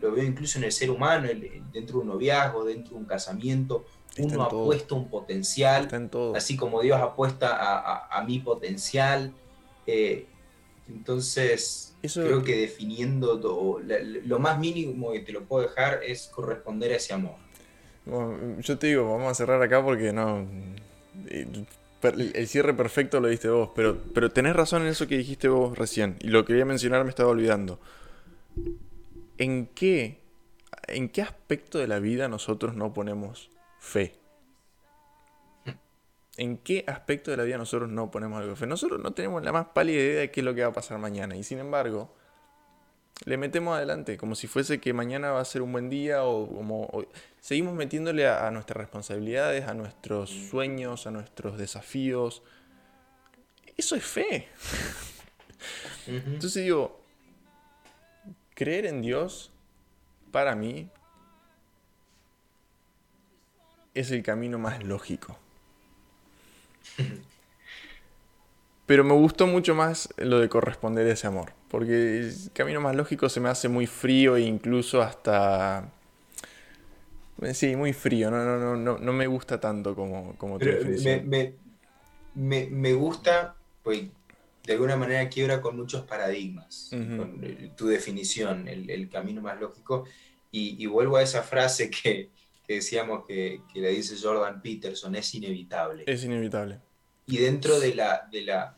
[0.00, 1.28] lo, veo incluso en el ser humano,
[1.72, 3.84] dentro de un noviazgo, dentro de un casamiento,
[4.18, 5.88] uno apuesta un potencial,
[6.34, 9.32] así como Dios apuesta a, mi potencial.
[9.86, 10.26] Eh,
[10.88, 13.80] entonces, creo que definiendo
[14.24, 17.36] lo más mínimo que te lo puedo dejar es corresponder a ese amor.
[18.60, 20.46] yo te digo, vamos a cerrar acá porque no.
[22.08, 25.76] El cierre perfecto lo diste vos, pero, pero tenés razón en eso que dijiste vos
[25.76, 26.16] recién.
[26.20, 27.80] Y lo quería mencionar, me estaba olvidando.
[29.38, 30.20] ¿En qué,
[30.88, 34.14] ¿En qué aspecto de la vida nosotros no ponemos fe?
[36.36, 38.66] ¿En qué aspecto de la vida nosotros no ponemos algo de fe?
[38.66, 40.98] Nosotros no tenemos la más pálida idea de qué es lo que va a pasar
[40.98, 41.36] mañana.
[41.36, 42.12] Y sin embargo,
[43.24, 46.48] le metemos adelante, como si fuese que mañana va a ser un buen día o
[46.48, 47.06] como...
[47.40, 52.42] seguimos metiéndole a, nuestras responsabilidades, a nuestros sueños, a nuestros desafíos.
[53.76, 54.48] Eso es fe.
[56.06, 57.00] Entonces digo,
[58.54, 59.52] creer en Dios,
[60.30, 60.90] para mí,
[63.94, 65.38] es el camino más lógico.
[68.86, 71.54] Pero me gustó mucho más lo de corresponder a ese amor.
[71.74, 75.90] Porque el camino más lógico se me hace muy frío e incluso hasta.
[77.52, 78.30] Sí, muy frío.
[78.30, 81.28] No, no, no, no, me gusta tanto como, como tu definición.
[81.28, 84.02] Me, me, gusta, pues
[84.64, 86.90] de alguna manera quiebra con muchos paradigmas.
[86.90, 87.40] con
[87.76, 90.04] tu definición, el, camino más lógico.
[90.50, 92.30] Y, vuelvo a esa frase que,
[92.66, 96.04] que decíamos que, que le dice Jordan Peterson: es inevitable.
[96.06, 96.78] Es inevitable
[97.26, 98.76] y dentro de la, de la,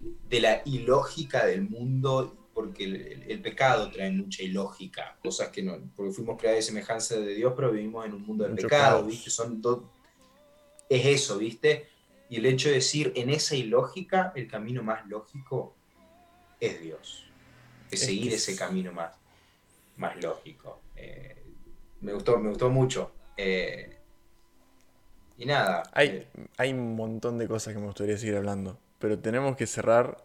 [0.00, 6.12] de la ilógica del mundo, porque el, pecado trae mucha ilógica, cosas que no, porque
[6.12, 9.30] fuimos creados de semejanza de Dios, pero vivimos en un mundo del pecado, ¿viste?
[9.30, 9.60] Son
[10.88, 11.88] es eso, ¿viste?
[12.28, 15.74] Y el hecho de decir, en esa ilógica, el camino más lógico
[16.58, 17.26] es Dios,
[17.90, 19.14] es, seguir ese camino más,
[19.96, 20.80] más lógico.
[20.96, 21.42] Eh,
[22.00, 23.12] me, gustó, me gustó mucho.
[23.36, 23.96] Eh,
[25.38, 25.82] y nada.
[25.92, 29.66] Hay, eh, hay un montón de cosas que me gustaría seguir hablando, pero tenemos que
[29.66, 30.24] cerrar,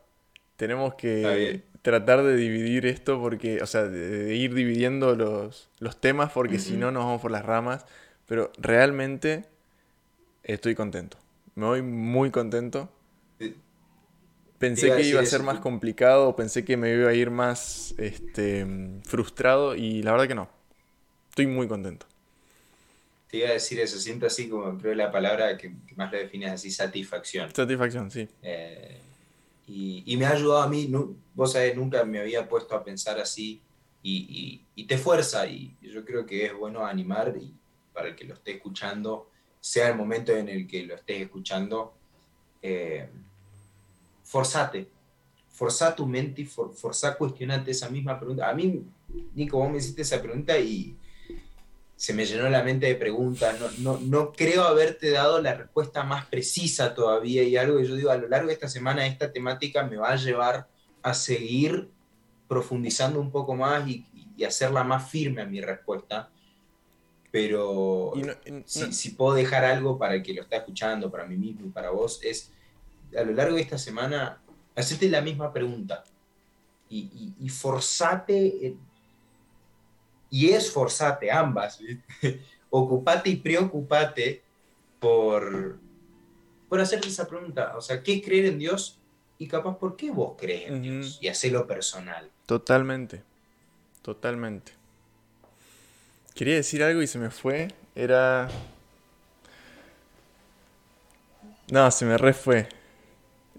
[0.57, 6.31] tenemos que tratar de dividir esto porque, o sea, de, ir dividiendo los, los temas
[6.31, 7.85] porque si no nos vamos por las ramas,
[8.27, 9.45] pero realmente
[10.43, 11.17] estoy contento.
[11.55, 12.91] Me voy muy contento.
[14.59, 18.65] Pensé que iba a ser más complicado, pensé que me iba a ir más este,
[19.03, 20.49] frustrado y la verdad que no.
[21.29, 22.07] Estoy muy contento
[23.35, 26.45] te iba a decir eso, siento así como creo la palabra que, más lo define
[26.45, 27.53] es así, satisfacción.
[27.53, 28.29] Satisfacción, sí.
[28.41, 28.97] Eh,
[29.67, 30.89] y, me ha ayudado a mí,
[31.33, 33.61] vos sabés, nunca me había puesto a pensar así
[34.01, 37.51] y, te fuerza y yo creo que es bueno animar y
[37.93, 39.29] para el que lo esté escuchando,
[39.59, 41.93] sea el momento en el que lo estés escuchando,
[42.61, 43.09] eh,
[44.23, 44.87] forzate,
[45.49, 48.49] forza tu mente y for, forza cuestionante esa misma pregunta.
[48.49, 48.81] A mí,
[49.33, 50.95] Nico, vos me hiciste esa pregunta y
[51.95, 56.25] se me llenó la mente de preguntas, no, no, creo haberte dado la respuesta más
[56.25, 59.83] precisa todavía y algo que yo digo, a lo largo de esta semana esta temática
[59.83, 60.67] me va a llevar
[61.01, 61.89] a seguir
[62.49, 64.05] profundizando un poco más y,
[64.45, 66.29] hacerla más firme a mi respuesta.
[67.31, 68.11] Pero
[68.65, 71.89] si, puedo dejar algo para el que lo está escuchando, para mí mismo y para
[71.91, 72.51] vos, es
[73.17, 74.41] a lo largo de esta semana,
[74.75, 76.03] hacerte la misma pregunta
[76.89, 78.75] y forzate
[80.35, 81.79] y esforzate ambas.
[82.69, 84.41] Ocupate y preocupate
[84.99, 85.77] por,
[86.67, 87.73] por hacerte esa pregunta.
[87.77, 88.99] O sea, ¿qué creer en Dios?
[89.37, 91.19] Y capaz, ¿por qué vos crees en Dios?
[91.21, 92.29] Y hacerlo personal.
[92.45, 93.23] Totalmente.
[94.01, 94.73] Totalmente.
[96.33, 97.69] Quería decir algo y se me fue.
[97.95, 98.49] Era.
[101.71, 102.67] No, se me re fue.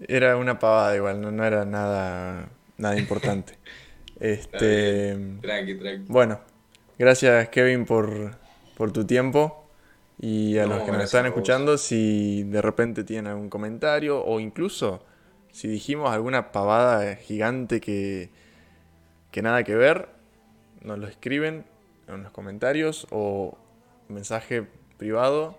[0.07, 3.57] Era una pavada igual, no, no era nada, nada importante.
[4.19, 5.17] este.
[5.41, 6.05] Tranqui, tranqui.
[6.07, 6.39] Bueno,
[6.99, 8.35] Gracias Kevin por,
[8.91, 9.69] tu tiempo
[10.19, 15.03] y a los que nos están escuchando, si de repente tienen algún comentario o incluso
[15.51, 18.31] si dijimos alguna pavada gigante que,
[19.29, 20.09] que nada que ver,
[20.81, 21.65] nos lo escriben
[22.07, 23.55] en los comentarios o
[24.07, 24.65] mensaje
[24.97, 25.55] privado.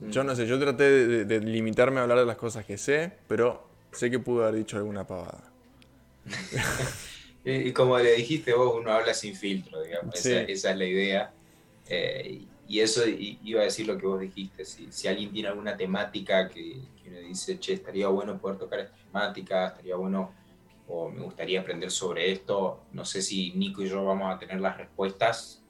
[0.00, 3.12] Yo no sé, yo traté de, de, limitarme a hablar de las cosas que sé,
[3.28, 5.44] pero sé que pude haber dicho alguna pavada.
[7.48, 10.14] Y, como le dijiste vos, uno habla sin filtro, digamos.
[10.16, 11.32] Esa, es la idea.
[11.88, 14.64] Eh, y eso iba a decir lo que vos dijiste.
[14.64, 18.80] Si, si alguien tiene alguna temática que, que, uno dice, che, estaría bueno poder tocar
[18.80, 20.32] esta temática, estaría bueno
[20.88, 22.82] o me gustaría aprender sobre esto.
[22.92, 25.62] No sé si Nico y yo vamos a tener las respuestas,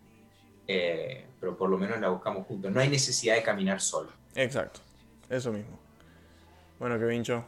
[0.66, 2.72] eh, pero por lo menos la buscamos juntos.
[2.72, 4.10] No hay necesidad de caminar solo.
[4.34, 4.80] Exacto,
[5.28, 5.78] eso mismo.
[6.78, 7.44] Bueno, que vincho.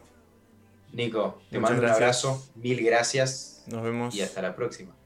[0.91, 3.58] Nico, te mando un abrazo, mil gracias.
[3.69, 4.15] Nos vemos.
[4.15, 4.98] Y hasta la próxima.